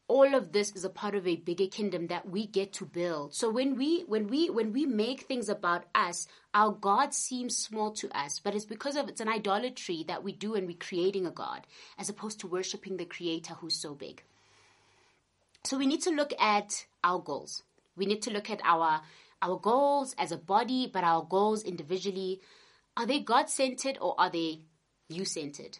all 0.08 0.34
of 0.34 0.52
this 0.52 0.74
is 0.74 0.84
a 0.84 0.90
part 0.90 1.14
of 1.14 1.26
a 1.26 1.36
bigger 1.36 1.66
kingdom 1.66 2.06
that 2.06 2.28
we 2.28 2.46
get 2.46 2.72
to 2.72 2.86
build. 2.86 3.34
So 3.34 3.50
when 3.50 3.76
we 3.76 4.04
when 4.06 4.26
we 4.26 4.48
when 4.48 4.72
we 4.72 4.86
make 4.86 5.22
things 5.22 5.50
about 5.50 5.84
us, 5.94 6.26
our 6.54 6.72
God 6.72 7.12
seems 7.12 7.56
small 7.56 7.90
to 7.92 8.08
us, 8.18 8.40
but 8.40 8.54
it's 8.54 8.64
because 8.64 8.96
of 8.96 9.08
it's 9.08 9.20
an 9.20 9.28
idolatry 9.28 10.04
that 10.08 10.24
we 10.24 10.32
do 10.32 10.54
and 10.54 10.66
we're 10.66 10.76
creating 10.78 11.26
a 11.26 11.30
God 11.30 11.66
as 11.98 12.08
opposed 12.08 12.40
to 12.40 12.46
worshiping 12.46 12.96
the 12.96 13.04
creator 13.04 13.54
who's 13.54 13.76
so 13.76 13.94
big. 13.94 14.22
So 15.64 15.76
we 15.76 15.86
need 15.86 16.02
to 16.02 16.10
look 16.10 16.32
at 16.40 16.86
our 17.04 17.18
goals. 17.18 17.62
We 17.98 18.06
need 18.06 18.22
to 18.22 18.32
look 18.32 18.48
at 18.48 18.61
our 18.64 19.02
our 19.42 19.58
goals 19.58 20.14
as 20.18 20.32
a 20.32 20.37
body, 20.37 20.90
but 20.92 21.04
our 21.04 21.22
goals 21.22 21.62
individually. 21.62 22.40
Are 22.96 23.06
they 23.06 23.20
God 23.20 23.48
centered 23.50 23.98
or 24.00 24.14
are 24.18 24.30
they 24.30 24.61
you 25.08 25.24
centered? 25.24 25.78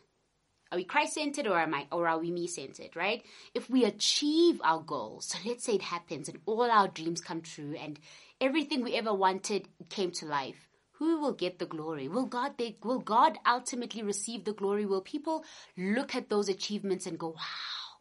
Are 0.70 0.76
we 0.76 0.85
Christ 0.85 1.14
centered 1.14 1.46
or 1.46 1.59
am 1.59 1.74
I 1.74 1.87
or 1.90 2.07
are 2.07 2.18
we 2.18 2.31
me 2.31 2.46
centered, 2.46 2.94
right? 2.94 3.24
If 3.54 3.70
we 3.70 3.85
achieve 3.85 4.61
our 4.62 4.81
goals, 4.81 5.26
so 5.26 5.38
let's 5.46 5.64
say 5.64 5.74
it 5.74 5.83
happens 5.83 6.28
and 6.28 6.38
all 6.44 6.70
our 6.70 6.88
dreams 6.88 7.20
come 7.20 7.40
true 7.40 7.74
and 7.74 7.98
everything 8.40 8.85
we 8.85 8.94
ever 8.94 9.14
wanted 9.14 9.66
came 9.88 10.12
to 10.12 10.26
life. 10.26 10.68
Who 10.98 11.20
will 11.20 11.33
get 11.33 11.59
the 11.59 11.66
glory? 11.66 12.09
Will 12.09 12.26
God 12.26 12.59
they, 12.59 12.76
will 12.83 12.98
God 12.98 13.38
ultimately 13.46 14.02
receive 14.02 14.44
the 14.44 14.52
glory? 14.52 14.85
Will 14.85 15.00
people 15.00 15.44
look 15.76 16.14
at 16.14 16.28
those 16.28 16.48
achievements 16.48 17.07
and 17.07 17.18
go, 17.18 17.28
"Wow, 17.28 17.98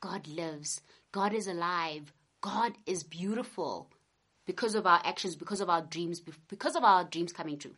God 0.00 0.26
lives. 0.28 0.80
God 1.12 1.32
is 1.32 1.46
alive. 1.46 2.12
God 2.52 2.72
is 2.84 3.02
beautiful." 3.02 3.74
Because 4.46 4.74
of 4.74 4.86
our 4.86 5.00
actions, 5.04 5.36
because 5.36 5.62
of 5.62 5.70
our 5.70 5.80
dreams, 5.94 6.20
because 6.54 6.76
of 6.76 6.84
our 6.84 7.02
dreams 7.04 7.32
coming 7.32 7.58
true. 7.58 7.76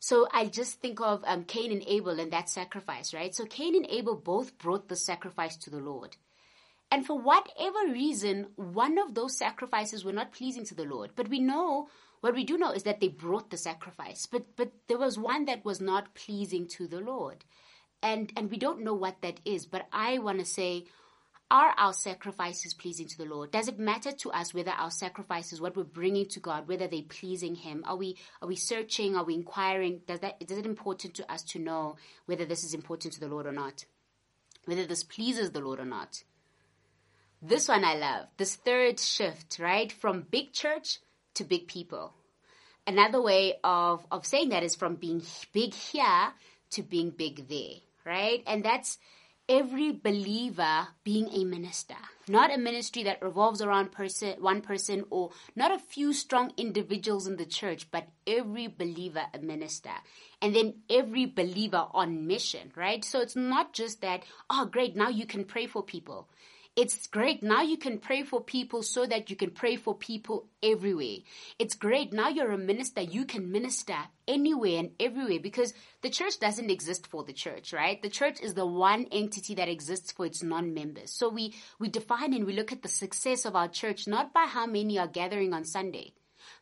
So 0.00 0.16
I 0.32 0.46
just 0.46 0.80
think 0.80 1.00
of 1.00 1.22
um, 1.26 1.44
Cain 1.44 1.70
and 1.72 1.84
Abel 1.86 2.20
and 2.20 2.32
that 2.32 2.50
sacrifice, 2.50 3.14
right? 3.14 3.34
So 3.34 3.44
Cain 3.46 3.76
and 3.76 3.86
Abel 3.98 4.16
both 4.16 4.58
brought 4.58 4.88
the 4.88 4.96
sacrifice 4.96 5.56
to 5.58 5.70
the 5.70 5.78
Lord. 5.78 6.16
And 6.90 7.06
for 7.06 7.18
whatever 7.18 7.92
reason, 8.02 8.48
one 8.56 8.98
of 8.98 9.14
those 9.14 9.36
sacrifices 9.36 10.04
were 10.04 10.12
not 10.12 10.32
pleasing 10.32 10.64
to 10.66 10.74
the 10.74 10.84
Lord. 10.84 11.10
But 11.16 11.28
we 11.28 11.40
know, 11.40 11.88
what 12.20 12.34
we 12.34 12.44
do 12.44 12.58
know 12.58 12.72
is 12.72 12.84
that 12.84 13.00
they 13.00 13.08
brought 13.08 13.50
the 13.50 13.56
sacrifice. 13.56 14.26
But, 14.26 14.56
but 14.56 14.72
there 14.88 14.98
was 14.98 15.18
one 15.18 15.46
that 15.46 15.64
was 15.64 15.80
not 15.80 16.14
pleasing 16.14 16.68
to 16.76 16.86
the 16.86 17.00
Lord. 17.00 17.44
And, 18.02 18.32
and 18.36 18.50
we 18.50 18.58
don't 18.58 18.84
know 18.84 18.94
what 18.94 19.22
that 19.22 19.40
is. 19.44 19.66
But 19.66 19.86
I 19.92 20.18
want 20.18 20.38
to 20.40 20.44
say, 20.44 20.84
are 21.50 21.72
our 21.76 21.92
sacrifices 21.92 22.74
pleasing 22.74 23.06
to 23.06 23.18
the 23.18 23.24
Lord? 23.24 23.50
Does 23.52 23.68
it 23.68 23.78
matter 23.78 24.12
to 24.12 24.30
us 24.30 24.52
whether 24.52 24.72
our 24.72 24.90
sacrifices, 24.90 25.60
what 25.60 25.76
we're 25.76 25.84
bringing 25.84 26.26
to 26.30 26.40
God, 26.40 26.66
whether 26.66 26.88
they're 26.88 27.02
pleasing 27.02 27.54
Him? 27.54 27.84
Are 27.86 27.96
we 27.96 28.16
are 28.42 28.48
we 28.48 28.56
searching? 28.56 29.16
Are 29.16 29.24
we 29.24 29.34
inquiring? 29.34 30.00
Does 30.06 30.20
that 30.20 30.36
is 30.40 30.58
it 30.58 30.66
important 30.66 31.14
to 31.14 31.32
us 31.32 31.42
to 31.44 31.58
know 31.58 31.96
whether 32.26 32.44
this 32.44 32.64
is 32.64 32.74
important 32.74 33.14
to 33.14 33.20
the 33.20 33.28
Lord 33.28 33.46
or 33.46 33.52
not? 33.52 33.84
Whether 34.64 34.86
this 34.86 35.04
pleases 35.04 35.50
the 35.52 35.60
Lord 35.60 35.78
or 35.78 35.84
not? 35.84 36.24
This 37.40 37.68
one 37.68 37.84
I 37.84 37.94
love. 37.94 38.26
This 38.36 38.56
third 38.56 38.98
shift, 38.98 39.58
right? 39.60 39.92
From 39.92 40.26
big 40.28 40.52
church 40.52 40.98
to 41.34 41.44
big 41.44 41.68
people. 41.68 42.14
Another 42.86 43.20
way 43.20 43.54
of, 43.62 44.04
of 44.10 44.24
saying 44.24 44.50
that 44.50 44.62
is 44.62 44.74
from 44.74 44.94
being 44.94 45.22
big 45.52 45.74
here 45.74 46.32
to 46.70 46.82
being 46.82 47.10
big 47.10 47.48
there, 47.48 47.80
right? 48.04 48.42
And 48.46 48.64
that's 48.64 48.98
every 49.48 49.92
believer 49.92 50.88
being 51.04 51.28
a 51.32 51.44
minister, 51.44 51.96
not 52.28 52.52
a 52.52 52.58
ministry 52.58 53.04
that 53.04 53.22
revolves 53.22 53.62
around 53.62 53.92
person, 53.92 54.34
one 54.40 54.60
person 54.60 55.04
or 55.10 55.30
not 55.54 55.72
a 55.72 55.78
few 55.78 56.12
strong 56.12 56.52
individuals 56.56 57.26
in 57.26 57.36
the 57.36 57.46
church, 57.46 57.90
but 57.90 58.08
every 58.26 58.66
believer 58.66 59.26
a 59.32 59.38
minister. 59.38 59.90
And 60.42 60.54
then 60.54 60.74
every 60.90 61.26
believer 61.26 61.86
on 61.92 62.26
mission, 62.26 62.72
right? 62.74 63.04
So 63.04 63.20
it's 63.20 63.36
not 63.36 63.72
just 63.72 64.00
that, 64.00 64.24
oh, 64.50 64.66
great, 64.66 64.96
now 64.96 65.08
you 65.08 65.26
can 65.26 65.44
pray 65.44 65.66
for 65.66 65.82
people 65.82 66.28
it's 66.76 67.06
great. 67.06 67.42
Now 67.42 67.62
you 67.62 67.78
can 67.78 67.98
pray 67.98 68.22
for 68.22 68.40
people 68.42 68.82
so 68.82 69.06
that 69.06 69.30
you 69.30 69.36
can 69.36 69.50
pray 69.50 69.76
for 69.76 69.94
people 69.94 70.46
everywhere. 70.62 71.18
It's 71.58 71.74
great. 71.74 72.12
Now 72.12 72.28
you're 72.28 72.50
a 72.50 72.58
minister. 72.58 73.00
You 73.00 73.24
can 73.24 73.50
minister 73.50 73.96
anywhere 74.28 74.80
and 74.80 74.90
everywhere 75.00 75.40
because 75.40 75.72
the 76.02 76.10
church 76.10 76.38
doesn't 76.38 76.70
exist 76.70 77.06
for 77.06 77.24
the 77.24 77.32
church, 77.32 77.72
right? 77.72 78.02
The 78.02 78.10
church 78.10 78.40
is 78.42 78.52
the 78.52 78.66
one 78.66 79.06
entity 79.10 79.54
that 79.54 79.70
exists 79.70 80.12
for 80.12 80.26
its 80.26 80.42
non-members. 80.42 81.10
So 81.12 81.30
we, 81.30 81.54
we 81.78 81.88
define 81.88 82.34
and 82.34 82.44
we 82.44 82.52
look 82.52 82.72
at 82.72 82.82
the 82.82 82.88
success 82.88 83.46
of 83.46 83.56
our 83.56 83.68
church 83.68 84.06
not 84.06 84.34
by 84.34 84.44
how 84.44 84.66
many 84.66 84.98
are 84.98 85.08
gathering 85.08 85.54
on 85.54 85.64
Sunday 85.64 86.12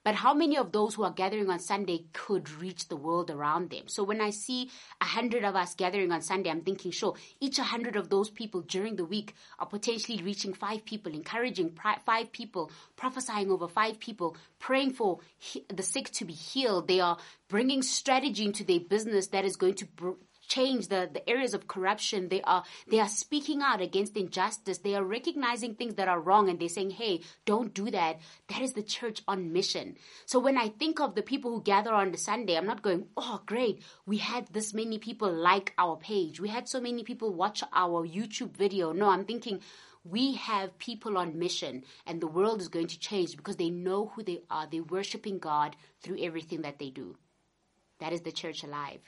but 0.03 0.15
how 0.15 0.35
many 0.35 0.57
of 0.57 0.73
those 0.73 0.95
who 0.95 1.05
are 1.05 1.11
gathering 1.11 1.51
on 1.51 1.59
Sunday 1.59 2.05
could 2.13 2.51
reach 2.51 2.89
the 2.89 2.97
world 2.97 3.31
around 3.31 3.71
them? 3.71 3.89
So 3.89 4.05
when 4.05 4.21
I 4.21 4.31
see 4.31 4.71
a 5.01 5.05
hundred 5.05 5.45
of 5.45 5.57
us 5.57 5.75
gathering 5.75 6.13
on 6.13 6.23
Sunday, 6.23 6.51
I'm 6.51 6.63
thinking, 6.63 6.91
sure, 6.91 7.15
each 7.41 7.59
hundred 7.59 7.97
of 7.97 8.09
those 8.09 8.31
people 8.31 8.61
during 8.63 8.97
the 8.97 9.05
week 9.05 9.35
are 9.59 9.67
potentially 9.67 10.23
reaching 10.23 10.55
five 10.55 10.85
people, 10.85 11.13
encouraging 11.13 11.77
five 12.05 12.33
people, 12.33 12.71
prophesying 12.97 13.51
over 13.51 13.69
five 13.69 13.99
people, 13.99 14.37
praying 14.59 14.93
for 14.93 15.19
the 15.69 15.83
sick 15.83 16.11
to 16.13 16.25
be 16.25 16.33
healed. 16.33 16.89
They 16.89 17.01
are 17.01 17.19
bringing 17.49 17.83
strategy 17.83 18.45
into 18.45 18.65
their 18.65 18.81
business 18.81 19.29
that 19.29 19.45
is 19.45 19.57
going 19.57 19.75
to 19.75 19.87
change 20.55 20.89
the, 20.89 21.09
the 21.13 21.29
areas 21.29 21.55
of 21.55 21.67
corruption. 21.67 22.29
They 22.29 22.43
are, 22.43 22.65
they 22.89 23.01
are 23.01 23.09
speaking 23.09 23.63
out 23.63 23.81
against 23.81 24.17
injustice. 24.17 24.79
They 24.79 24.95
are 24.95 25.05
recognizing 25.05 25.75
things 25.75 25.95
that 25.95 26.09
are 26.09 26.21
wrong 26.21 26.49
and 26.49 26.59
they're 26.59 26.69
saying, 26.69 26.91
hey, 26.91 27.21
don't 27.45 27.75
do 27.75 27.91
that. 27.91 28.21
That 28.49 28.63
is 28.63 28.73
the 28.73 28.83
church 28.83 29.23
on 29.27 29.53
mission. 29.53 29.97
So 30.27 30.39
when 30.39 30.57
I 30.57 30.69
think 30.69 31.01
of 31.01 31.15
the 31.15 31.23
people 31.23 31.51
who 31.51 31.63
gather 31.63 31.93
on 31.93 32.13
the 32.13 32.19
Sunday, 32.19 32.57
I'm 32.57 32.67
not 32.67 32.83
going, 32.83 33.07
oh, 33.17 33.41
great. 33.47 33.83
We 34.07 34.19
had 34.19 34.47
this 34.49 34.73
many 34.73 34.99
people 34.99 35.33
like 35.33 35.73
our 35.79 35.97
page. 35.97 36.41
We 36.41 36.49
had 36.49 36.69
so 36.69 36.81
many 36.81 37.03
people 37.03 37.33
watch 37.33 37.63
our 37.73 38.07
YouTube 38.07 38.57
video. 38.57 38.93
No, 38.93 39.09
I'm 39.09 39.25
thinking, 39.25 39.61
we 40.05 40.35
have 40.35 40.79
people 40.79 41.17
on 41.17 41.39
mission 41.39 41.83
and 42.07 42.21
the 42.21 42.27
world 42.27 42.61
is 42.61 42.69
going 42.69 42.89
to 42.89 42.99
change 42.99 43.37
because 43.37 43.57
they 43.57 43.71
know 43.71 44.13
who 44.15 44.23
they 44.23 44.43
are. 44.51 44.67
They're 44.71 44.83
worshiping 44.83 45.39
God 45.39 45.77
through 46.03 46.19
everything 46.21 46.63
that 46.63 46.79
they 46.79 46.91
do. 46.91 47.17
That 48.01 48.13
is 48.13 48.21
the 48.21 48.33
church 48.33 48.63
alive. 48.63 49.01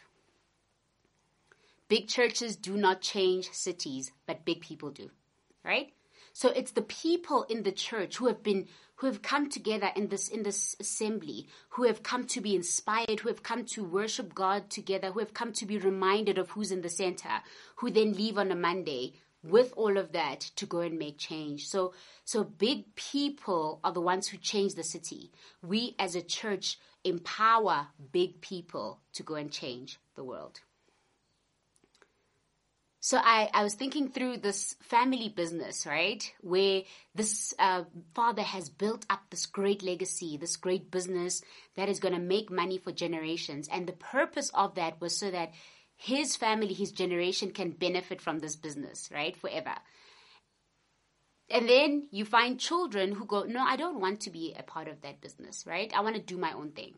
Big 1.88 2.08
churches 2.08 2.56
do 2.56 2.76
not 2.76 3.00
change 3.00 3.50
cities, 3.52 4.10
but 4.26 4.44
big 4.44 4.60
people 4.60 4.90
do, 4.90 5.10
right? 5.64 5.92
So 6.32 6.50
it's 6.50 6.72
the 6.72 6.82
people 6.82 7.44
in 7.44 7.62
the 7.62 7.72
church 7.72 8.16
who 8.16 8.26
have 8.26 8.42
been 8.42 8.66
who 8.96 9.06
have 9.06 9.22
come 9.22 9.48
together 9.48 9.90
in 9.94 10.08
this 10.08 10.28
in 10.28 10.42
this 10.42 10.76
assembly, 10.80 11.46
who 11.70 11.84
have 11.84 12.02
come 12.02 12.26
to 12.26 12.40
be 12.40 12.54
inspired, 12.54 13.20
who 13.20 13.28
have 13.28 13.42
come 13.42 13.64
to 13.66 13.84
worship 13.84 14.34
God 14.34 14.68
together, 14.68 15.12
who 15.12 15.20
have 15.20 15.32
come 15.32 15.52
to 15.52 15.66
be 15.66 15.78
reminded 15.78 16.38
of 16.38 16.50
who's 16.50 16.72
in 16.72 16.82
the 16.82 16.88
center, 16.88 17.40
who 17.76 17.90
then 17.90 18.12
leave 18.12 18.36
on 18.36 18.50
a 18.50 18.56
Monday 18.56 19.14
with 19.42 19.72
all 19.76 19.96
of 19.96 20.12
that 20.12 20.40
to 20.56 20.66
go 20.66 20.80
and 20.80 20.98
make 20.98 21.18
change. 21.18 21.68
So 21.68 21.94
so 22.24 22.44
big 22.44 22.94
people 22.96 23.80
are 23.84 23.92
the 23.92 24.00
ones 24.00 24.28
who 24.28 24.38
change 24.38 24.74
the 24.74 24.82
city. 24.82 25.30
We 25.62 25.94
as 25.98 26.14
a 26.14 26.22
church 26.22 26.78
empower 27.04 27.88
big 28.12 28.40
people 28.40 29.00
to 29.12 29.22
go 29.22 29.36
and 29.36 29.50
change 29.50 29.98
the 30.16 30.24
world. 30.24 30.60
So 33.06 33.18
I, 33.22 33.48
I 33.54 33.62
was 33.62 33.74
thinking 33.74 34.08
through 34.08 34.38
this 34.38 34.74
family 34.80 35.28
business, 35.28 35.86
right? 35.86 36.28
Where 36.40 36.82
this 37.14 37.54
uh, 37.56 37.84
father 38.16 38.42
has 38.42 38.68
built 38.68 39.06
up 39.08 39.20
this 39.30 39.46
great 39.46 39.84
legacy, 39.84 40.36
this 40.36 40.56
great 40.56 40.90
business 40.90 41.40
that 41.76 41.88
is 41.88 42.00
going 42.00 42.14
to 42.14 42.20
make 42.20 42.50
money 42.50 42.78
for 42.78 42.90
generations. 42.90 43.68
And 43.70 43.86
the 43.86 43.92
purpose 43.92 44.50
of 44.54 44.74
that 44.74 45.00
was 45.00 45.16
so 45.16 45.30
that 45.30 45.52
his 45.94 46.34
family, 46.34 46.74
his 46.74 46.90
generation 46.90 47.52
can 47.52 47.70
benefit 47.70 48.20
from 48.20 48.40
this 48.40 48.56
business, 48.56 49.08
right? 49.14 49.36
Forever. 49.36 49.76
And 51.48 51.68
then 51.68 52.08
you 52.10 52.24
find 52.24 52.58
children 52.58 53.12
who 53.12 53.24
go, 53.24 53.44
no, 53.44 53.60
I 53.60 53.76
don't 53.76 54.00
want 54.00 54.22
to 54.22 54.30
be 54.30 54.52
a 54.58 54.64
part 54.64 54.88
of 54.88 55.02
that 55.02 55.20
business, 55.20 55.64
right? 55.64 55.92
I 55.94 56.00
want 56.00 56.16
to 56.16 56.20
do 56.20 56.38
my 56.38 56.54
own 56.54 56.72
thing 56.72 56.96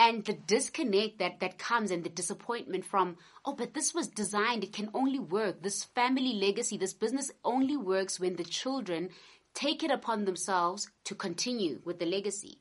and 0.00 0.24
the 0.24 0.32
disconnect 0.32 1.18
that 1.18 1.40
that 1.40 1.58
comes 1.58 1.90
and 1.90 2.02
the 2.02 2.08
disappointment 2.08 2.86
from 2.86 3.16
oh 3.44 3.52
but 3.52 3.74
this 3.74 3.94
was 3.94 4.08
designed 4.08 4.64
it 4.64 4.72
can 4.72 4.90
only 4.94 5.18
work. 5.18 5.62
This 5.62 5.84
family 5.84 6.32
legacy 6.32 6.78
this 6.78 6.94
business 6.94 7.30
only 7.44 7.76
works 7.76 8.18
when 8.18 8.36
the 8.36 8.44
children 8.44 9.10
take 9.52 9.84
it 9.84 9.90
upon 9.90 10.24
themselves 10.24 10.90
to 11.04 11.14
continue 11.14 11.80
with 11.84 11.98
the 11.98 12.06
legacy. 12.06 12.58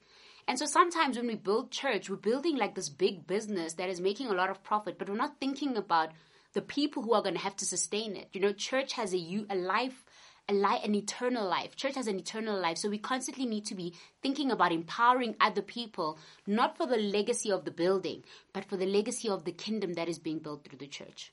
And 0.48 0.58
so 0.60 0.66
sometimes 0.66 1.16
when 1.16 1.28
we 1.28 1.36
build 1.36 1.72
church 1.72 2.10
we're 2.10 2.18
building 2.18 2.58
like 2.58 2.76
this 2.76 2.90
big 2.90 3.26
business 3.26 3.74
that 3.76 3.90
is 3.90 4.02
making 4.02 4.28
a 4.28 4.34
lot 4.34 4.50
of 4.50 4.62
profit 4.62 5.00
but 5.00 5.10
we're 5.10 5.16
not 5.16 5.40
thinking 5.40 5.78
about 5.78 6.10
the 6.54 6.62
people 6.62 7.04
who 7.04 7.14
are 7.14 7.22
going 7.22 7.36
to 7.36 7.42
have 7.42 7.56
to 7.58 7.66
sustain 7.66 8.18
it. 8.18 8.28
You 8.34 8.42
know 8.42 8.52
church 8.52 8.94
has 8.94 9.14
a, 9.14 9.46
a 9.50 9.56
life 9.56 10.04
a 10.50 10.54
life, 10.54 10.84
an 10.84 10.96
eternal 10.96 11.48
life. 11.48 11.76
Church 11.76 11.96
has 11.96 12.08
an 12.08 12.20
eternal 12.20 12.60
life. 12.60 12.78
So 12.78 12.90
we 12.90 12.98
constantly 12.98 13.46
need 13.46 13.66
to 13.68 13.76
be 13.76 13.94
thinking 14.22 14.52
about 14.52 14.72
empowering 14.72 15.36
other 15.40 15.62
people, 15.62 16.18
not 16.48 16.76
for 16.76 16.88
the 16.88 16.98
legacy 16.98 17.52
of 17.52 17.66
the 17.66 17.72
building, 17.72 18.24
but 18.52 18.66
for 18.66 18.76
the 18.76 18.86
legacy 18.86 19.30
of 19.30 19.46
the 19.46 19.52
kingdom 19.52 19.94
that 19.94 20.10
is 20.10 20.20
being 20.20 20.40
built 20.40 20.64
through 20.64 20.80
the 20.80 20.88
church. 20.88 21.32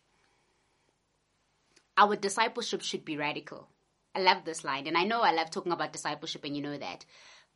Our 1.97 2.15
discipleship 2.15 2.83
should 2.83 3.05
be 3.05 3.17
radical. 3.17 3.69
I 4.15 4.21
love 4.21 4.45
this 4.45 4.65
line, 4.65 4.87
and 4.87 4.97
I 4.97 5.05
know 5.05 5.23
I 5.23 5.33
love 5.33 5.51
talking 5.51 5.73
about 5.73 5.93
discipleship, 5.93 6.45
and 6.45 6.55
you 6.55 6.63
know 6.63 6.77
that. 6.77 7.05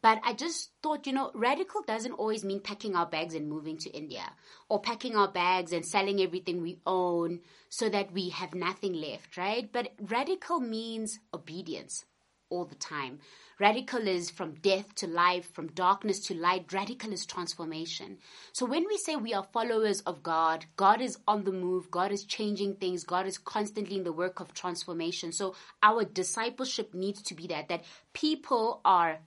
But 0.03 0.21
I 0.25 0.33
just 0.33 0.71
thought, 0.83 1.07
you 1.07 1.13
know, 1.13 1.31
radical 1.35 1.83
doesn't 1.83 2.13
always 2.13 2.45
mean 2.45 2.61
packing 2.61 2.97
our 2.97 3.07
bags 3.07 3.35
and 3.35 3.49
moving 3.49 3.77
to 3.79 3.91
India 3.91 4.33
or 4.69 4.81
packing 4.81 5.15
our 5.15 5.29
bags 5.29 5.73
and 5.73 5.85
selling 5.85 6.21
everything 6.21 6.63
we 6.63 6.81
own 6.87 7.41
so 7.69 7.89
that 7.89 8.13
we 8.13 8.31
have 8.31 8.55
nothing 8.55 8.95
left, 8.95 9.37
right? 9.37 9.71
But 9.71 9.93
radical 10.01 10.59
means 10.61 11.19
obedience 11.35 12.07
all 12.49 12.65
the 12.65 12.75
time. 12.75 13.21
Radical 13.61 14.09
is 14.09 14.31
from 14.31 14.55
death 14.55 14.95
to 14.97 15.07
life, 15.07 15.53
from 15.53 15.69
darkness 15.69 16.21
to 16.21 16.35
light. 16.35 16.73
Radical 16.73 17.13
is 17.13 17.27
transformation. 17.27 18.17
So 18.53 18.65
when 18.65 18.87
we 18.89 18.97
say 18.97 19.17
we 19.17 19.35
are 19.35 19.47
followers 19.53 20.01
of 20.01 20.23
God, 20.23 20.65
God 20.77 21.03
is 21.03 21.19
on 21.29 21.45
the 21.45 21.53
move, 21.53 21.91
God 21.91 22.11
is 22.11 22.25
changing 22.25 22.77
things, 22.77 23.05
God 23.05 23.27
is 23.27 23.37
constantly 23.37 23.97
in 23.99 24.05
the 24.05 24.13
work 24.13 24.41
of 24.41 24.55
transformation. 24.55 25.31
So 25.31 25.55
our 25.83 26.05
discipleship 26.05 26.95
needs 26.95 27.23
to 27.25 27.35
be 27.35 27.49
that, 27.49 27.69
that 27.69 27.85
people 28.15 28.81
are 28.83 29.19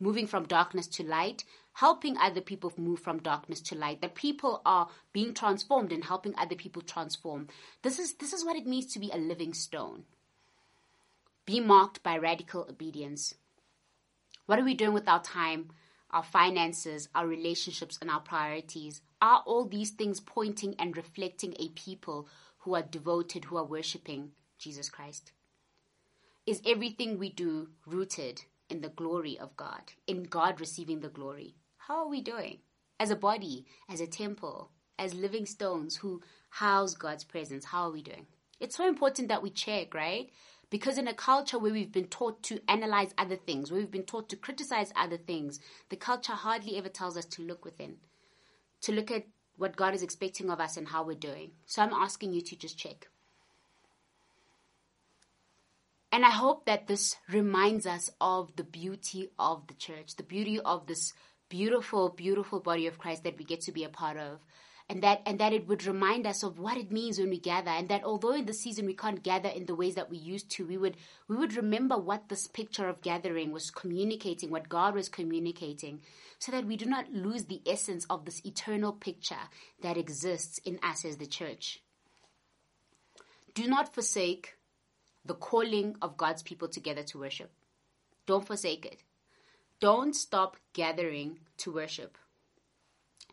moving 0.00 0.26
from 0.26 0.44
darkness 0.44 0.86
to 0.88 1.02
light, 1.02 1.44
helping 1.74 2.16
other 2.18 2.40
people 2.40 2.72
move 2.76 3.00
from 3.00 3.18
darkness 3.18 3.60
to 3.60 3.74
light, 3.74 4.00
that 4.00 4.14
people 4.14 4.62
are 4.64 4.88
being 5.12 5.34
transformed 5.34 5.92
and 5.92 6.04
helping 6.04 6.34
other 6.36 6.54
people 6.54 6.82
transform. 6.82 7.48
This 7.82 7.98
is, 7.98 8.14
this 8.14 8.32
is 8.32 8.44
what 8.44 8.56
it 8.56 8.66
means 8.66 8.92
to 8.92 8.98
be 8.98 9.10
a 9.12 9.18
living 9.18 9.54
stone. 9.54 10.04
Be 11.46 11.60
marked 11.60 12.02
by 12.02 12.16
radical 12.16 12.66
obedience. 12.68 13.34
What 14.46 14.58
are 14.58 14.64
we 14.64 14.74
doing 14.74 14.92
with 14.92 15.08
our 15.08 15.22
time, 15.22 15.70
our 16.10 16.22
finances, 16.22 17.08
our 17.14 17.26
relationships, 17.26 17.98
and 18.00 18.10
our 18.10 18.20
priorities? 18.20 19.02
Are 19.20 19.42
all 19.46 19.64
these 19.66 19.90
things 19.90 20.20
pointing 20.20 20.74
and 20.78 20.96
reflecting 20.96 21.54
a 21.58 21.68
people 21.70 22.28
who 22.58 22.74
are 22.74 22.82
devoted, 22.82 23.44
who 23.44 23.56
are 23.56 23.64
worshiping 23.64 24.30
Jesus 24.58 24.88
Christ? 24.88 25.32
Is 26.46 26.62
everything 26.66 27.18
we 27.18 27.30
do 27.30 27.68
rooted 27.86 28.42
in 28.68 28.80
the 28.80 28.88
glory 28.88 29.38
of 29.38 29.56
God, 29.56 29.92
in 30.06 30.24
God 30.24 30.60
receiving 30.60 31.00
the 31.00 31.08
glory. 31.08 31.54
How 31.76 32.04
are 32.04 32.08
we 32.08 32.20
doing? 32.20 32.58
As 32.98 33.10
a 33.10 33.16
body, 33.16 33.66
as 33.88 34.00
a 34.00 34.06
temple, 34.06 34.70
as 34.98 35.14
living 35.14 35.46
stones 35.46 35.96
who 35.96 36.22
house 36.50 36.94
God's 36.94 37.24
presence, 37.24 37.66
how 37.66 37.84
are 37.84 37.92
we 37.92 38.02
doing? 38.02 38.26
It's 38.60 38.76
so 38.76 38.88
important 38.88 39.28
that 39.28 39.42
we 39.42 39.50
check, 39.50 39.94
right? 39.94 40.30
Because 40.70 40.98
in 40.98 41.08
a 41.08 41.14
culture 41.14 41.58
where 41.58 41.72
we've 41.72 41.92
been 41.92 42.06
taught 42.06 42.42
to 42.44 42.60
analyze 42.68 43.14
other 43.18 43.36
things, 43.36 43.70
where 43.70 43.80
we've 43.80 43.90
been 43.90 44.04
taught 44.04 44.28
to 44.30 44.36
criticize 44.36 44.92
other 44.96 45.18
things, 45.18 45.60
the 45.88 45.96
culture 45.96 46.32
hardly 46.32 46.76
ever 46.78 46.88
tells 46.88 47.16
us 47.16 47.26
to 47.26 47.42
look 47.42 47.64
within, 47.64 47.96
to 48.80 48.92
look 48.92 49.10
at 49.10 49.26
what 49.56 49.76
God 49.76 49.94
is 49.94 50.02
expecting 50.02 50.50
of 50.50 50.60
us 50.60 50.76
and 50.76 50.88
how 50.88 51.04
we're 51.04 51.14
doing. 51.14 51.52
So 51.66 51.82
I'm 51.82 51.92
asking 51.92 52.32
you 52.32 52.40
to 52.42 52.56
just 52.56 52.78
check. 52.78 53.08
And 56.14 56.24
I 56.24 56.30
hope 56.30 56.66
that 56.66 56.86
this 56.86 57.16
reminds 57.28 57.88
us 57.88 58.08
of 58.20 58.54
the 58.54 58.62
beauty 58.62 59.30
of 59.36 59.66
the 59.66 59.74
church, 59.74 60.14
the 60.14 60.22
beauty 60.22 60.60
of 60.60 60.86
this 60.86 61.12
beautiful, 61.48 62.08
beautiful 62.08 62.60
body 62.60 62.86
of 62.86 62.98
Christ 62.98 63.24
that 63.24 63.36
we 63.36 63.44
get 63.44 63.62
to 63.62 63.72
be 63.72 63.82
a 63.82 63.88
part 63.88 64.16
of. 64.16 64.38
And 64.88 65.02
that, 65.02 65.22
and 65.26 65.40
that 65.40 65.52
it 65.52 65.66
would 65.66 65.84
remind 65.84 66.24
us 66.24 66.44
of 66.44 66.60
what 66.60 66.76
it 66.76 66.92
means 66.92 67.18
when 67.18 67.30
we 67.30 67.40
gather. 67.40 67.72
And 67.72 67.88
that 67.88 68.04
although 68.04 68.30
in 68.30 68.46
the 68.46 68.54
season 68.54 68.86
we 68.86 68.94
can't 68.94 69.24
gather 69.24 69.48
in 69.48 69.66
the 69.66 69.74
ways 69.74 69.96
that 69.96 70.08
we 70.08 70.18
used 70.18 70.52
to, 70.52 70.64
we 70.64 70.76
would, 70.76 70.96
we 71.26 71.34
would 71.34 71.56
remember 71.56 71.98
what 71.98 72.28
this 72.28 72.46
picture 72.46 72.88
of 72.88 73.02
gathering 73.02 73.50
was 73.50 73.72
communicating, 73.72 74.50
what 74.52 74.68
God 74.68 74.94
was 74.94 75.08
communicating, 75.08 76.00
so 76.38 76.52
that 76.52 76.64
we 76.64 76.76
do 76.76 76.86
not 76.86 77.12
lose 77.12 77.46
the 77.46 77.60
essence 77.66 78.06
of 78.08 78.24
this 78.24 78.40
eternal 78.46 78.92
picture 78.92 79.48
that 79.82 79.96
exists 79.96 80.58
in 80.58 80.78
us 80.80 81.04
as 81.04 81.16
the 81.16 81.26
church. 81.26 81.82
Do 83.52 83.66
not 83.66 83.92
forsake 83.92 84.54
the 85.24 85.34
calling 85.34 85.96
of 86.02 86.16
God's 86.16 86.42
people 86.42 86.68
together 86.68 87.02
to 87.04 87.18
worship. 87.18 87.50
Don't 88.26 88.46
forsake 88.46 88.84
it. 88.86 89.02
Don't 89.80 90.14
stop 90.14 90.56
gathering 90.72 91.38
to 91.58 91.72
worship. 91.72 92.16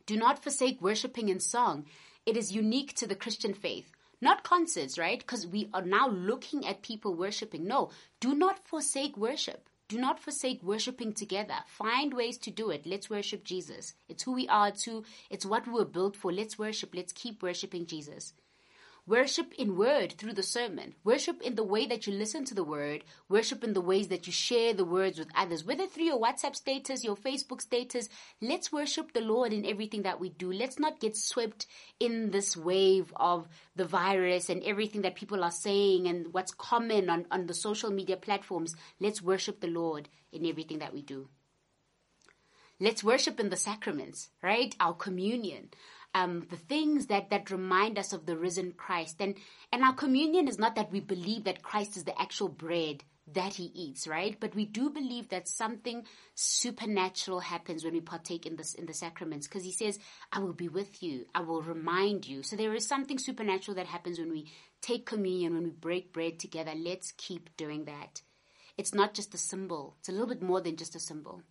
Do 0.05 0.17
not 0.17 0.43
forsake 0.43 0.81
worshiping 0.81 1.29
in 1.29 1.39
song. 1.39 1.85
It 2.25 2.35
is 2.37 2.51
unique 2.51 2.93
to 2.95 3.07
the 3.07 3.15
Christian 3.15 3.53
faith. 3.53 3.91
Not 4.21 4.43
concerts, 4.43 4.97
right? 4.99 5.19
Because 5.19 5.47
we 5.47 5.69
are 5.73 5.81
now 5.81 6.07
looking 6.07 6.67
at 6.67 6.83
people 6.83 7.15
worshiping. 7.15 7.65
No, 7.65 7.89
do 8.19 8.35
not 8.35 8.67
forsake 8.67 9.17
worship. 9.17 9.67
Do 9.87 9.99
not 9.99 10.19
forsake 10.19 10.63
worshiping 10.63 11.13
together. 11.13 11.55
Find 11.67 12.13
ways 12.13 12.37
to 12.39 12.51
do 12.51 12.69
it. 12.69 12.85
Let's 12.85 13.09
worship 13.09 13.43
Jesus. 13.43 13.95
It's 14.07 14.23
who 14.23 14.33
we 14.33 14.47
are, 14.47 14.71
who, 14.85 15.03
it's 15.29 15.45
what 15.45 15.67
we 15.67 15.73
were 15.73 15.85
built 15.85 16.15
for. 16.15 16.31
Let's 16.31 16.57
worship. 16.57 16.93
Let's 16.93 17.11
keep 17.11 17.43
worshiping 17.43 17.87
Jesus. 17.87 18.33
Worship 19.07 19.51
in 19.57 19.77
word 19.77 20.13
through 20.13 20.33
the 20.33 20.43
sermon. 20.43 20.93
Worship 21.03 21.41
in 21.41 21.55
the 21.55 21.63
way 21.63 21.87
that 21.87 22.05
you 22.05 22.13
listen 22.13 22.45
to 22.45 22.53
the 22.53 22.63
word. 22.63 23.03
Worship 23.29 23.63
in 23.63 23.73
the 23.73 23.81
ways 23.81 24.09
that 24.09 24.27
you 24.27 24.31
share 24.31 24.73
the 24.73 24.85
words 24.85 25.17
with 25.17 25.29
others, 25.35 25.63
whether 25.65 25.87
through 25.87 26.03
your 26.05 26.21
WhatsApp 26.21 26.55
status, 26.55 27.03
your 27.03 27.15
Facebook 27.15 27.61
status. 27.61 28.09
Let's 28.41 28.71
worship 28.71 29.11
the 29.11 29.21
Lord 29.21 29.53
in 29.53 29.65
everything 29.65 30.03
that 30.03 30.19
we 30.19 30.29
do. 30.29 30.53
Let's 30.53 30.77
not 30.77 30.99
get 30.99 31.17
swept 31.17 31.65
in 31.99 32.29
this 32.29 32.55
wave 32.55 33.11
of 33.15 33.49
the 33.75 33.85
virus 33.85 34.49
and 34.49 34.61
everything 34.63 35.01
that 35.01 35.15
people 35.15 35.43
are 35.43 35.51
saying 35.51 36.07
and 36.07 36.31
what's 36.31 36.53
common 36.53 37.09
on, 37.09 37.25
on 37.31 37.47
the 37.47 37.55
social 37.55 37.89
media 37.89 38.17
platforms. 38.17 38.75
Let's 38.99 39.21
worship 39.21 39.61
the 39.61 39.67
Lord 39.67 40.09
in 40.31 40.45
everything 40.45 40.77
that 40.77 40.93
we 40.93 41.01
do. 41.01 41.27
Let's 42.79 43.03
worship 43.03 43.39
in 43.39 43.49
the 43.49 43.57
sacraments, 43.57 44.29
right? 44.41 44.75
Our 44.79 44.93
communion 44.93 45.69
um, 46.13 46.45
the 46.49 46.57
things 46.57 47.07
that, 47.07 47.29
that 47.29 47.51
remind 47.51 47.97
us 47.97 48.13
of 48.13 48.25
the 48.25 48.37
risen 48.37 48.73
Christ. 48.73 49.17
And, 49.19 49.35
and 49.71 49.83
our 49.83 49.93
communion 49.93 50.47
is 50.47 50.59
not 50.59 50.75
that 50.75 50.91
we 50.91 50.99
believe 50.99 51.45
that 51.45 51.63
Christ 51.63 51.97
is 51.97 52.03
the 52.03 52.19
actual 52.19 52.49
bread 52.49 53.03
that 53.33 53.53
he 53.53 53.71
eats, 53.73 54.07
right? 54.07 54.35
But 54.39 54.55
we 54.55 54.65
do 54.65 54.89
believe 54.89 55.29
that 55.29 55.47
something 55.47 56.03
supernatural 56.35 57.39
happens 57.39 57.83
when 57.83 57.93
we 57.93 58.01
partake 58.01 58.45
in 58.45 58.55
this 58.55 58.73
in 58.73 58.85
the 58.85 58.93
sacraments 58.93 59.47
because 59.47 59.63
he 59.63 59.71
says, 59.71 59.99
I 60.31 60.39
will 60.39 60.53
be 60.53 60.67
with 60.67 61.01
you, 61.01 61.25
I 61.33 61.41
will 61.41 61.61
remind 61.61 62.27
you. 62.27 62.43
So 62.43 62.55
there 62.55 62.73
is 62.73 62.87
something 62.87 63.17
supernatural 63.17 63.75
that 63.75 63.85
happens 63.85 64.19
when 64.19 64.31
we 64.31 64.51
take 64.81 65.05
communion, 65.05 65.53
when 65.53 65.63
we 65.63 65.69
break 65.69 66.11
bread 66.11 66.39
together. 66.39 66.73
Let's 66.75 67.13
keep 67.13 67.55
doing 67.57 67.85
that. 67.85 68.21
It's 68.77 68.93
not 68.93 69.13
just 69.13 69.33
a 69.33 69.37
symbol, 69.37 69.95
it's 69.99 70.09
a 70.09 70.11
little 70.11 70.27
bit 70.27 70.41
more 70.41 70.61
than 70.61 70.75
just 70.75 70.95
a 70.95 70.99
symbol. 70.99 71.41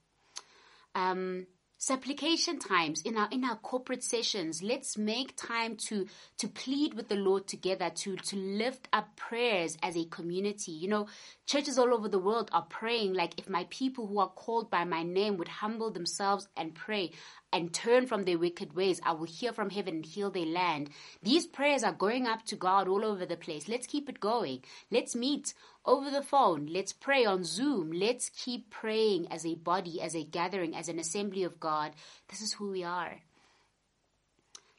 Um, 0.94 1.46
supplication 1.80 2.58
times 2.58 3.00
in 3.02 3.16
our 3.16 3.26
in 3.32 3.42
our 3.42 3.56
corporate 3.56 4.04
sessions. 4.04 4.62
Let's 4.62 4.98
make 4.98 5.34
time 5.34 5.76
to 5.88 6.06
to 6.36 6.46
plead 6.46 6.92
with 6.92 7.08
the 7.08 7.16
lord 7.16 7.48
together 7.48 7.88
to 7.88 8.16
to 8.16 8.36
lift 8.36 8.86
up 8.92 9.16
prayers 9.16 9.78
as 9.82 9.96
a 9.96 10.04
community. 10.04 10.72
You 10.72 10.88
know 10.88 11.08
churches 11.46 11.78
all 11.78 11.94
over 11.94 12.06
the 12.08 12.18
world 12.18 12.50
are 12.52 12.66
praying 12.68 13.14
like 13.14 13.38
if 13.38 13.48
my 13.48 13.66
people 13.70 14.06
who 14.06 14.18
are 14.18 14.28
called 14.28 14.70
by 14.70 14.84
my 14.84 15.02
name 15.02 15.38
would 15.38 15.48
humble 15.48 15.90
themselves 15.90 16.48
and 16.54 16.74
pray 16.74 17.12
and 17.52 17.72
turn 17.72 18.06
from 18.06 18.24
their 18.24 18.38
wicked 18.38 18.74
ways, 18.74 19.00
I 19.04 19.12
will 19.12 19.26
hear 19.26 19.52
from 19.52 19.70
heaven 19.70 19.96
and 19.96 20.06
heal 20.06 20.30
their 20.30 20.46
land. 20.46 20.90
These 21.22 21.46
prayers 21.46 21.82
are 21.82 21.92
going 21.92 22.26
up 22.26 22.44
to 22.46 22.56
God 22.56 22.88
all 22.88 23.04
over 23.04 23.26
the 23.26 23.36
place. 23.36 23.68
Let's 23.68 23.86
keep 23.86 24.08
it 24.08 24.20
going. 24.20 24.62
Let's 24.90 25.16
meet 25.16 25.54
over 25.84 26.10
the 26.10 26.22
phone. 26.22 26.66
Let's 26.66 26.92
pray 26.92 27.24
on 27.24 27.44
Zoom. 27.44 27.90
Let's 27.92 28.30
keep 28.30 28.70
praying 28.70 29.28
as 29.32 29.44
a 29.44 29.56
body, 29.56 30.00
as 30.00 30.14
a 30.14 30.24
gathering, 30.24 30.76
as 30.76 30.88
an 30.88 30.98
assembly 30.98 31.42
of 31.42 31.58
God. 31.58 31.92
This 32.28 32.40
is 32.40 32.52
who 32.52 32.70
we 32.70 32.84
are. 32.84 33.20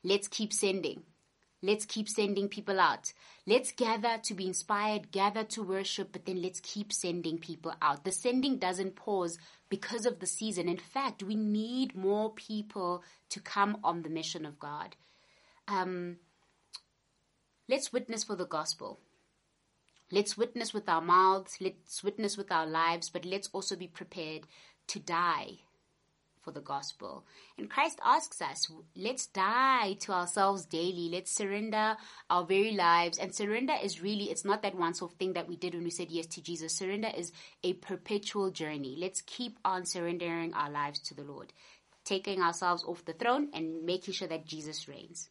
Let's 0.04 0.28
keep 0.28 0.54
sending. 0.54 1.04
Let's 1.64 1.86
keep 1.86 2.10
sending 2.10 2.48
people 2.48 2.80
out. 2.80 3.14
Let's 3.46 3.72
gather 3.72 4.18
to 4.24 4.34
be 4.34 4.48
inspired, 4.48 5.12
gather 5.12 5.44
to 5.44 5.62
worship, 5.62 6.12
but 6.12 6.26
then 6.26 6.42
let's 6.42 6.60
keep 6.60 6.92
sending 6.92 7.38
people 7.38 7.74
out. 7.82 8.04
The 8.04 8.12
sending 8.12 8.58
doesn't 8.58 8.96
pause 8.96 9.38
because 9.72 10.06
of 10.06 10.20
the 10.20 10.28
season. 10.28 10.68
In 10.68 10.78
fact, 10.78 11.24
we 11.24 11.36
need 11.36 11.96
more 11.96 12.30
people 12.30 13.04
to 13.30 13.40
come 13.40 13.78
on 13.84 14.04
the 14.04 14.10
mission 14.10 14.46
of 14.46 14.60
God. 14.60 14.98
Um, 15.68 16.18
let's 17.70 17.94
witness 17.94 18.24
for 18.26 18.36
the 18.36 18.46
gospel. 18.46 19.00
Let's 20.12 20.38
witness 20.38 20.74
with 20.74 20.90
our 20.90 21.02
mouths, 21.02 21.58
let's 21.62 22.04
witness 22.04 22.36
with 22.36 22.52
our 22.52 22.68
lives, 22.68 23.10
but 23.10 23.24
let's 23.24 23.50
also 23.54 23.78
be 23.78 23.88
prepared 23.88 24.42
to 24.88 25.00
die 25.00 25.60
for 26.42 26.52
the 26.52 26.62
gospel. 26.62 27.26
And 27.58 27.70
Christ 27.70 28.00
asks 28.04 28.42
us, 28.42 28.70
let's 28.96 29.28
die 29.28 29.94
to 30.02 30.12
ourselves 30.12 30.66
daily. 30.66 31.10
Let's 31.12 31.36
surrender 31.36 31.96
our 32.30 32.46
very 32.46 32.72
lives. 32.72 33.18
And 33.18 33.34
surrender 33.34 33.74
is 33.82 34.02
really, 34.02 34.32
it's 34.32 34.46
not 34.46 34.62
that 34.64 34.76
once 34.76 35.02
off 35.02 35.14
thing 35.14 35.34
that 35.34 35.48
we 35.48 35.56
did 35.56 35.74
when 35.74 35.84
we 35.84 35.90
said 35.90 36.12
yes 36.12 36.28
to 36.28 36.42
Jesus. 36.42 36.78
Surrender 36.78 37.12
is 37.16 37.32
a 37.64 37.74
perpetual 37.74 38.52
journey. 38.52 38.98
Let's 39.00 39.22
keep 39.22 39.58
on 39.64 39.86
surrendering 39.86 40.54
our 40.54 40.70
lives 40.70 41.00
to 41.04 41.14
the 41.14 41.24
Lord, 41.24 41.54
taking 42.04 42.42
ourselves 42.42 42.84
off 42.84 43.06
the 43.06 43.14
throne 43.14 43.50
and 43.54 43.84
making 43.84 44.14
sure 44.14 44.28
that 44.28 44.46
Jesus 44.46 44.88
reigns. 44.88 45.30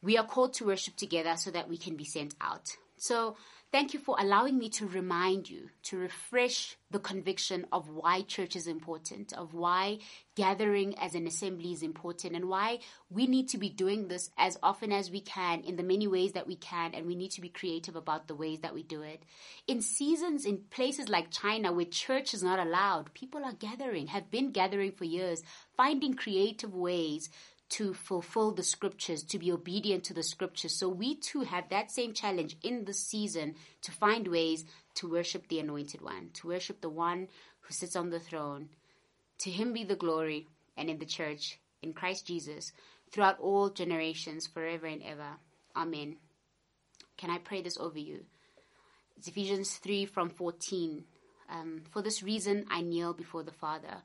We 0.00 0.16
are 0.16 0.26
called 0.26 0.54
to 0.54 0.66
worship 0.66 0.96
together 0.96 1.34
so 1.36 1.50
that 1.50 1.68
we 1.68 1.76
can 1.76 1.96
be 1.96 2.04
sent 2.04 2.34
out. 2.40 2.68
So 2.96 3.36
Thank 3.70 3.92
you 3.92 4.00
for 4.00 4.16
allowing 4.18 4.56
me 4.58 4.70
to 4.70 4.86
remind 4.86 5.50
you, 5.50 5.68
to 5.84 5.98
refresh 5.98 6.78
the 6.90 6.98
conviction 6.98 7.66
of 7.70 7.90
why 7.90 8.22
church 8.22 8.56
is 8.56 8.66
important, 8.66 9.34
of 9.34 9.52
why 9.52 9.98
gathering 10.36 10.98
as 10.98 11.14
an 11.14 11.26
assembly 11.26 11.74
is 11.74 11.82
important, 11.82 12.34
and 12.34 12.48
why 12.48 12.78
we 13.10 13.26
need 13.26 13.46
to 13.50 13.58
be 13.58 13.68
doing 13.68 14.08
this 14.08 14.30
as 14.38 14.56
often 14.62 14.90
as 14.90 15.10
we 15.10 15.20
can 15.20 15.60
in 15.64 15.76
the 15.76 15.82
many 15.82 16.06
ways 16.06 16.32
that 16.32 16.46
we 16.46 16.56
can, 16.56 16.94
and 16.94 17.06
we 17.06 17.14
need 17.14 17.32
to 17.32 17.42
be 17.42 17.50
creative 17.50 17.94
about 17.94 18.26
the 18.26 18.34
ways 18.34 18.60
that 18.60 18.72
we 18.72 18.82
do 18.82 19.02
it. 19.02 19.22
In 19.66 19.82
seasons, 19.82 20.46
in 20.46 20.64
places 20.70 21.10
like 21.10 21.30
China 21.30 21.70
where 21.70 21.84
church 21.84 22.32
is 22.32 22.42
not 22.42 22.58
allowed, 22.58 23.12
people 23.12 23.44
are 23.44 23.52
gathering, 23.52 24.06
have 24.06 24.30
been 24.30 24.50
gathering 24.50 24.92
for 24.92 25.04
years, 25.04 25.42
finding 25.76 26.14
creative 26.14 26.74
ways 26.74 27.28
to 27.70 27.92
fulfill 27.92 28.52
the 28.52 28.62
scriptures, 28.62 29.22
to 29.22 29.38
be 29.38 29.52
obedient 29.52 30.04
to 30.04 30.14
the 30.14 30.22
scriptures. 30.22 30.74
So 30.74 30.88
we 30.88 31.16
too 31.16 31.42
have 31.42 31.68
that 31.68 31.90
same 31.90 32.14
challenge 32.14 32.56
in 32.62 32.84
this 32.84 32.98
season 32.98 33.56
to 33.82 33.92
find 33.92 34.26
ways 34.28 34.64
to 34.94 35.10
worship 35.10 35.48
the 35.48 35.60
anointed 35.60 36.00
one, 36.00 36.30
to 36.34 36.48
worship 36.48 36.80
the 36.80 36.88
one 36.88 37.28
who 37.60 37.74
sits 37.74 37.94
on 37.94 38.10
the 38.10 38.20
throne. 38.20 38.70
To 39.40 39.50
him 39.50 39.72
be 39.72 39.84
the 39.84 39.96
glory 39.96 40.46
and 40.76 40.88
in 40.88 40.98
the 40.98 41.06
church, 41.06 41.58
in 41.82 41.92
Christ 41.92 42.26
Jesus, 42.26 42.72
throughout 43.12 43.38
all 43.38 43.68
generations, 43.68 44.46
forever 44.46 44.86
and 44.86 45.02
ever. 45.02 45.36
Amen. 45.76 46.16
Can 47.16 47.30
I 47.30 47.38
pray 47.38 47.62
this 47.62 47.76
over 47.78 47.98
you? 47.98 48.24
It's 49.16 49.28
Ephesians 49.28 49.76
3 49.76 50.06
from 50.06 50.30
14. 50.30 51.04
Um, 51.50 51.82
For 51.90 52.02
this 52.02 52.22
reason 52.22 52.66
I 52.70 52.80
kneel 52.80 53.12
before 53.12 53.42
the 53.42 53.52
Father 53.52 54.02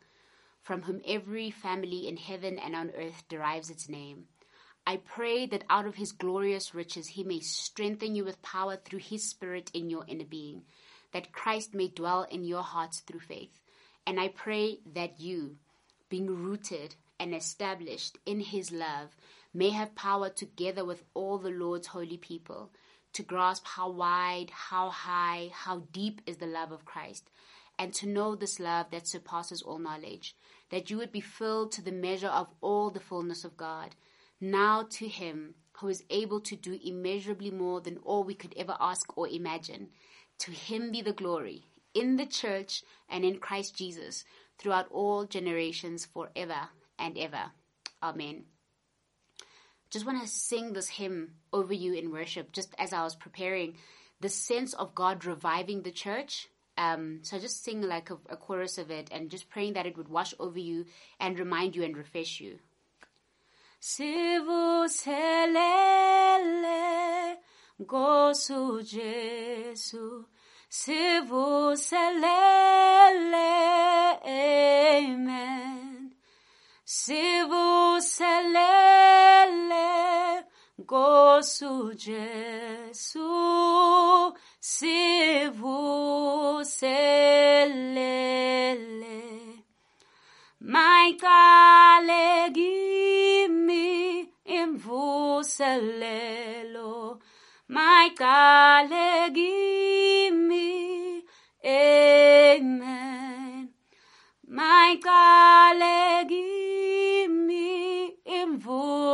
from 0.63 0.83
whom 0.83 1.01
every 1.05 1.51
family 1.51 2.07
in 2.07 2.17
heaven 2.17 2.57
and 2.57 2.75
on 2.75 2.91
earth 2.97 3.23
derives 3.27 3.69
its 3.69 3.89
name. 3.89 4.25
I 4.87 4.97
pray 4.97 5.45
that 5.47 5.65
out 5.69 5.85
of 5.85 5.95
his 5.95 6.11
glorious 6.11 6.73
riches 6.73 7.09
he 7.09 7.23
may 7.23 7.39
strengthen 7.39 8.15
you 8.15 8.25
with 8.25 8.41
power 8.41 8.77
through 8.77 8.99
his 8.99 9.29
spirit 9.29 9.69
in 9.73 9.89
your 9.89 10.05
inner 10.07 10.25
being, 10.25 10.63
that 11.11 11.31
Christ 11.31 11.73
may 11.73 11.89
dwell 11.89 12.23
in 12.23 12.43
your 12.43 12.63
hearts 12.63 12.99
through 13.01 13.21
faith. 13.21 13.59
And 14.07 14.19
I 14.19 14.29
pray 14.29 14.79
that 14.93 15.19
you, 15.19 15.57
being 16.09 16.27
rooted 16.27 16.95
and 17.19 17.33
established 17.33 18.17
in 18.25 18.39
his 18.39 18.71
love, 18.71 19.15
may 19.53 19.69
have 19.69 19.95
power 19.95 20.29
together 20.29 20.83
with 20.83 21.03
all 21.13 21.37
the 21.37 21.49
Lord's 21.49 21.87
holy 21.87 22.17
people 22.17 22.71
to 23.13 23.23
grasp 23.23 23.65
how 23.65 23.89
wide, 23.89 24.49
how 24.49 24.89
high, 24.89 25.51
how 25.53 25.83
deep 25.91 26.21
is 26.25 26.37
the 26.37 26.47
love 26.47 26.71
of 26.71 26.83
Christ, 26.83 27.29
and 27.77 27.93
to 27.93 28.07
know 28.07 28.35
this 28.35 28.59
love 28.59 28.87
that 28.91 29.07
surpasses 29.07 29.61
all 29.61 29.79
knowledge 29.79 30.35
that 30.69 30.89
you 30.89 30.97
would 30.97 31.11
be 31.11 31.21
filled 31.21 31.71
to 31.71 31.81
the 31.81 31.91
measure 31.91 32.27
of 32.27 32.47
all 32.61 32.89
the 32.89 32.99
fullness 32.99 33.43
of 33.43 33.57
God. 33.57 33.95
Now 34.41 34.83
to 34.91 35.07
him 35.07 35.55
who 35.73 35.87
is 35.87 36.03
able 36.09 36.39
to 36.41 36.55
do 36.55 36.79
immeasurably 36.83 37.51
more 37.51 37.81
than 37.81 37.97
all 37.97 38.23
we 38.23 38.33
could 38.33 38.53
ever 38.57 38.75
ask 38.79 39.17
or 39.17 39.27
imagine. 39.27 39.89
To 40.39 40.51
him 40.51 40.91
be 40.91 41.01
the 41.01 41.13
glory 41.13 41.65
in 41.93 42.15
the 42.15 42.25
church 42.25 42.83
and 43.09 43.23
in 43.23 43.39
Christ 43.39 43.77
Jesus 43.77 44.25
throughout 44.57 44.87
all 44.91 45.25
generations 45.25 46.05
forever 46.05 46.69
and 46.97 47.17
ever. 47.17 47.51
Amen. 48.01 48.45
Just 49.89 50.05
want 50.05 50.21
to 50.21 50.27
sing 50.27 50.73
this 50.73 50.89
hymn 50.89 51.35
over 51.51 51.73
you 51.73 51.93
in 51.93 52.11
worship 52.11 52.51
just 52.51 52.73
as 52.79 52.93
I 52.93 53.03
was 53.03 53.15
preparing 53.15 53.77
the 54.19 54.29
sense 54.29 54.73
of 54.73 54.95
God 54.95 55.25
reviving 55.25 55.83
the 55.83 55.91
church 55.91 56.47
um, 56.77 57.19
so 57.21 57.39
just 57.39 57.63
sing 57.63 57.81
like 57.81 58.09
a, 58.09 58.17
a 58.29 58.37
chorus 58.37 58.77
of 58.77 58.91
it 58.91 59.09
and 59.11 59.29
just 59.29 59.49
praying 59.49 59.73
that 59.73 59.85
it 59.85 59.97
would 59.97 60.09
wash 60.09 60.33
over 60.39 60.59
you 60.59 60.85
and 61.19 61.37
remind 61.39 61.75
you 61.75 61.83
and 61.83 61.95
refresh 61.97 62.39
you. 62.41 62.59
Sivu 63.81 64.87
selele 64.87 66.15
gosu 67.85 68.81
Jesu 68.83 70.25
Amen 74.25 76.13
gosu 80.79 81.93
Jesu 81.95 83.19
se 84.59 85.49
você 85.51 87.67
lele 87.93 89.63
mai 90.59 91.13
calegimi 91.13 92.33
in 94.45 94.75
você 94.77 95.77
lelo 95.77 97.19
mai 97.67 98.09
calegimi 98.11 99.53
amen. 101.63 103.73
Mai 104.47 104.97
calegimi 104.97 106.39
in 106.39 106.42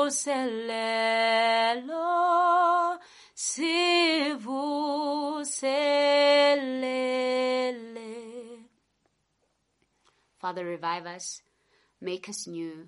você 0.10 0.34
lelo 0.66 1.90
se 3.36 4.36
Father, 10.40 10.66
revive 10.66 11.06
us, 11.06 11.44
make 12.02 12.28
us 12.28 12.48
new. 12.48 12.88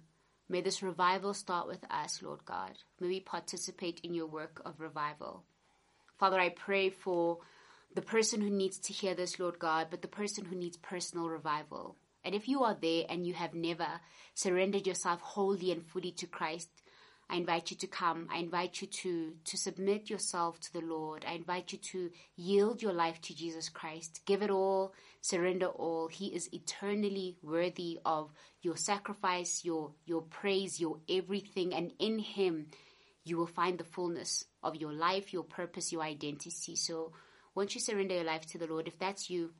May 0.49 0.61
this 0.61 0.81
revival 0.81 1.35
start 1.35 1.67
with 1.67 1.83
us, 1.91 2.23
Lord 2.23 2.43
God. 2.45 2.71
May 2.99 3.07
we 3.07 3.19
participate 3.19 3.99
in 4.03 4.15
your 4.15 4.25
work 4.25 4.59
of 4.65 4.79
revival. 4.79 5.43
Father, 6.17 6.39
I 6.39 6.49
pray 6.49 6.89
for 6.89 7.37
the 7.93 8.01
person 8.01 8.41
who 8.41 8.49
needs 8.49 8.79
to 8.79 8.93
hear 8.93 9.13
this, 9.13 9.37
Lord 9.37 9.59
God, 9.59 9.87
but 9.91 10.01
the 10.01 10.07
person 10.07 10.45
who 10.45 10.55
needs 10.55 10.77
personal 10.77 11.29
revival. 11.29 11.97
And 12.23 12.33
if 12.33 12.47
you 12.47 12.63
are 12.63 12.77
there 12.81 13.05
and 13.09 13.27
you 13.27 13.33
have 13.33 13.53
never 13.53 13.99
surrendered 14.33 14.87
yourself 14.87 15.19
wholly 15.21 15.71
and 15.71 15.85
fully 15.85 16.11
to 16.13 16.25
Christ, 16.25 16.69
I 17.31 17.37
invite 17.37 17.71
you 17.71 17.77
to 17.77 17.87
come. 17.87 18.27
I 18.29 18.39
invite 18.39 18.81
you 18.81 18.87
to, 18.87 19.31
to 19.45 19.57
submit 19.57 20.09
yourself 20.09 20.59
to 20.59 20.73
the 20.73 20.81
Lord. 20.81 21.23
I 21.25 21.31
invite 21.31 21.71
you 21.71 21.77
to 21.77 22.11
yield 22.35 22.81
your 22.81 22.91
life 22.91 23.21
to 23.21 23.33
Jesus 23.33 23.69
Christ. 23.69 24.19
Give 24.25 24.41
it 24.41 24.51
all, 24.51 24.93
surrender 25.21 25.67
all. 25.67 26.09
He 26.09 26.27
is 26.27 26.53
eternally 26.53 27.37
worthy 27.41 27.99
of 28.03 28.33
your 28.61 28.75
sacrifice, 28.75 29.63
your, 29.63 29.91
your 30.05 30.23
praise, 30.23 30.81
your 30.81 30.97
everything. 31.09 31.73
And 31.73 31.93
in 31.99 32.19
Him, 32.19 32.67
you 33.23 33.37
will 33.37 33.47
find 33.47 33.77
the 33.77 33.85
fullness 33.85 34.43
of 34.61 34.75
your 34.75 34.91
life, 34.91 35.31
your 35.31 35.43
purpose, 35.43 35.93
your 35.93 36.01
identity. 36.01 36.75
So 36.75 37.13
once 37.55 37.75
you 37.75 37.79
surrender 37.79 38.15
your 38.15 38.25
life 38.25 38.45
to 38.47 38.57
the 38.57 38.67
Lord, 38.67 38.89
if 38.89 38.99
that's 38.99 39.29
you, 39.29 39.51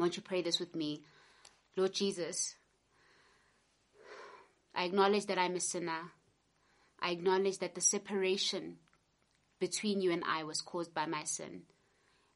won't 0.00 0.16
you 0.16 0.22
pray 0.22 0.42
this 0.42 0.58
with 0.58 0.74
me? 0.74 1.04
Lord 1.76 1.92
Jesus, 1.92 2.56
I 4.74 4.82
acknowledge 4.82 5.26
that 5.26 5.38
I'm 5.38 5.54
a 5.54 5.60
sinner. 5.60 6.10
I 7.00 7.10
acknowledge 7.10 7.58
that 7.58 7.74
the 7.74 7.80
separation 7.80 8.76
between 9.60 10.00
you 10.00 10.12
and 10.12 10.22
I 10.26 10.44
was 10.44 10.60
caused 10.60 10.94
by 10.94 11.06
my 11.06 11.24
sin. 11.24 11.62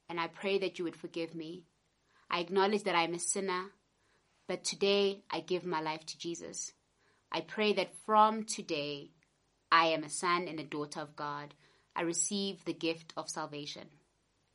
And 0.09 0.20
I 0.20 0.27
pray 0.27 0.59
that 0.59 0.79
you 0.79 0.85
would 0.85 0.96
forgive 0.96 1.35
me. 1.35 1.64
I 2.31 2.40
acknowledge 2.40 2.85
that 2.85 2.94
I 2.94 3.05
am 3.05 3.15
a 3.15 3.19
sinner, 3.19 3.71
but 4.48 4.65
today 4.65 5.23
I 5.31 5.40
give 5.40 5.65
my 5.65 5.81
life 5.81 6.04
to 6.06 6.19
Jesus. 6.19 6.73
I 7.31 7.40
pray 7.40 7.73
that 7.75 7.94
from 8.04 8.44
today 8.44 9.10
I 9.71 9.87
am 9.87 10.04
a 10.04 10.10
son 10.10 10.48
and 10.48 10.60
a 10.60 10.65
daughter 10.65 11.00
of 11.00 11.17
God. 11.17 11.54
I 11.94 12.02
receive 12.02 12.65
the 12.65 12.75
gift 12.75 13.13
of 13.17 13.29
salvation. 13.29 13.87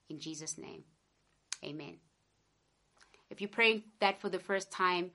In 0.10 0.20
Jesus' 0.20 0.58
name, 0.58 0.84
amen. 1.64 1.98
If 3.30 3.42
you're 3.42 3.50
praying 3.50 3.84
that 4.00 4.22
for 4.22 4.30
the 4.30 4.40
first 4.40 4.72
time, 4.72 5.12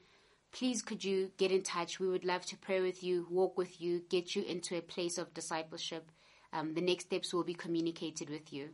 please 0.52 0.82
could 0.82 1.02
you 1.02 1.30
get 1.36 1.50
in 1.50 1.62
touch? 1.62 1.98
We 1.98 2.08
would 2.08 2.24
love 2.24 2.44
to 2.46 2.56
pray 2.56 2.80
with 2.80 3.02
you, 3.02 3.26
walk 3.30 3.56
with 3.58 3.80
you, 3.80 4.02
get 4.08 4.36
you 4.36 4.42
into 4.42 4.76
a 4.76 4.82
place 4.82 5.18
of 5.18 5.34
discipleship. 5.34 6.10
um, 6.52 6.74
the 6.74 6.80
next 6.80 7.06
steps 7.06 7.32
will 7.32 7.44
be 7.44 7.54
communicated 7.54 8.28
with 8.28 8.52
you. 8.52 8.70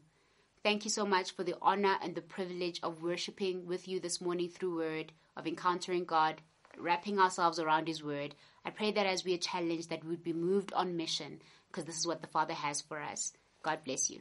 Thank 0.64 0.84
you 0.84 0.90
so 0.90 1.06
much 1.06 1.30
for 1.32 1.44
the 1.44 1.54
honor 1.62 1.96
and 2.02 2.14
the 2.14 2.20
privilege 2.20 2.80
of 2.82 3.02
worshiping 3.02 3.66
with 3.66 3.86
you 3.86 4.00
this 4.00 4.20
morning 4.20 4.48
through 4.48 4.76
word, 4.76 5.12
of 5.36 5.46
encountering 5.46 6.04
God, 6.04 6.42
wrapping 6.76 7.18
ourselves 7.18 7.58
around 7.58 7.86
His 7.86 8.02
word. 8.02 8.34
I 8.64 8.70
pray 8.70 8.90
that 8.92 9.06
as 9.06 9.24
we 9.24 9.34
are 9.34 9.38
challenged, 9.38 9.90
that 9.90 10.04
we'd 10.04 10.24
be 10.24 10.32
moved 10.32 10.72
on 10.72 10.96
mission, 10.96 11.40
because 11.68 11.84
this 11.84 11.98
is 11.98 12.06
what 12.06 12.20
the 12.20 12.28
Father 12.28 12.54
has 12.54 12.82
for 12.82 13.00
us. 13.00 13.32
God 13.62 13.84
bless 13.84 14.10
you. 14.10 14.20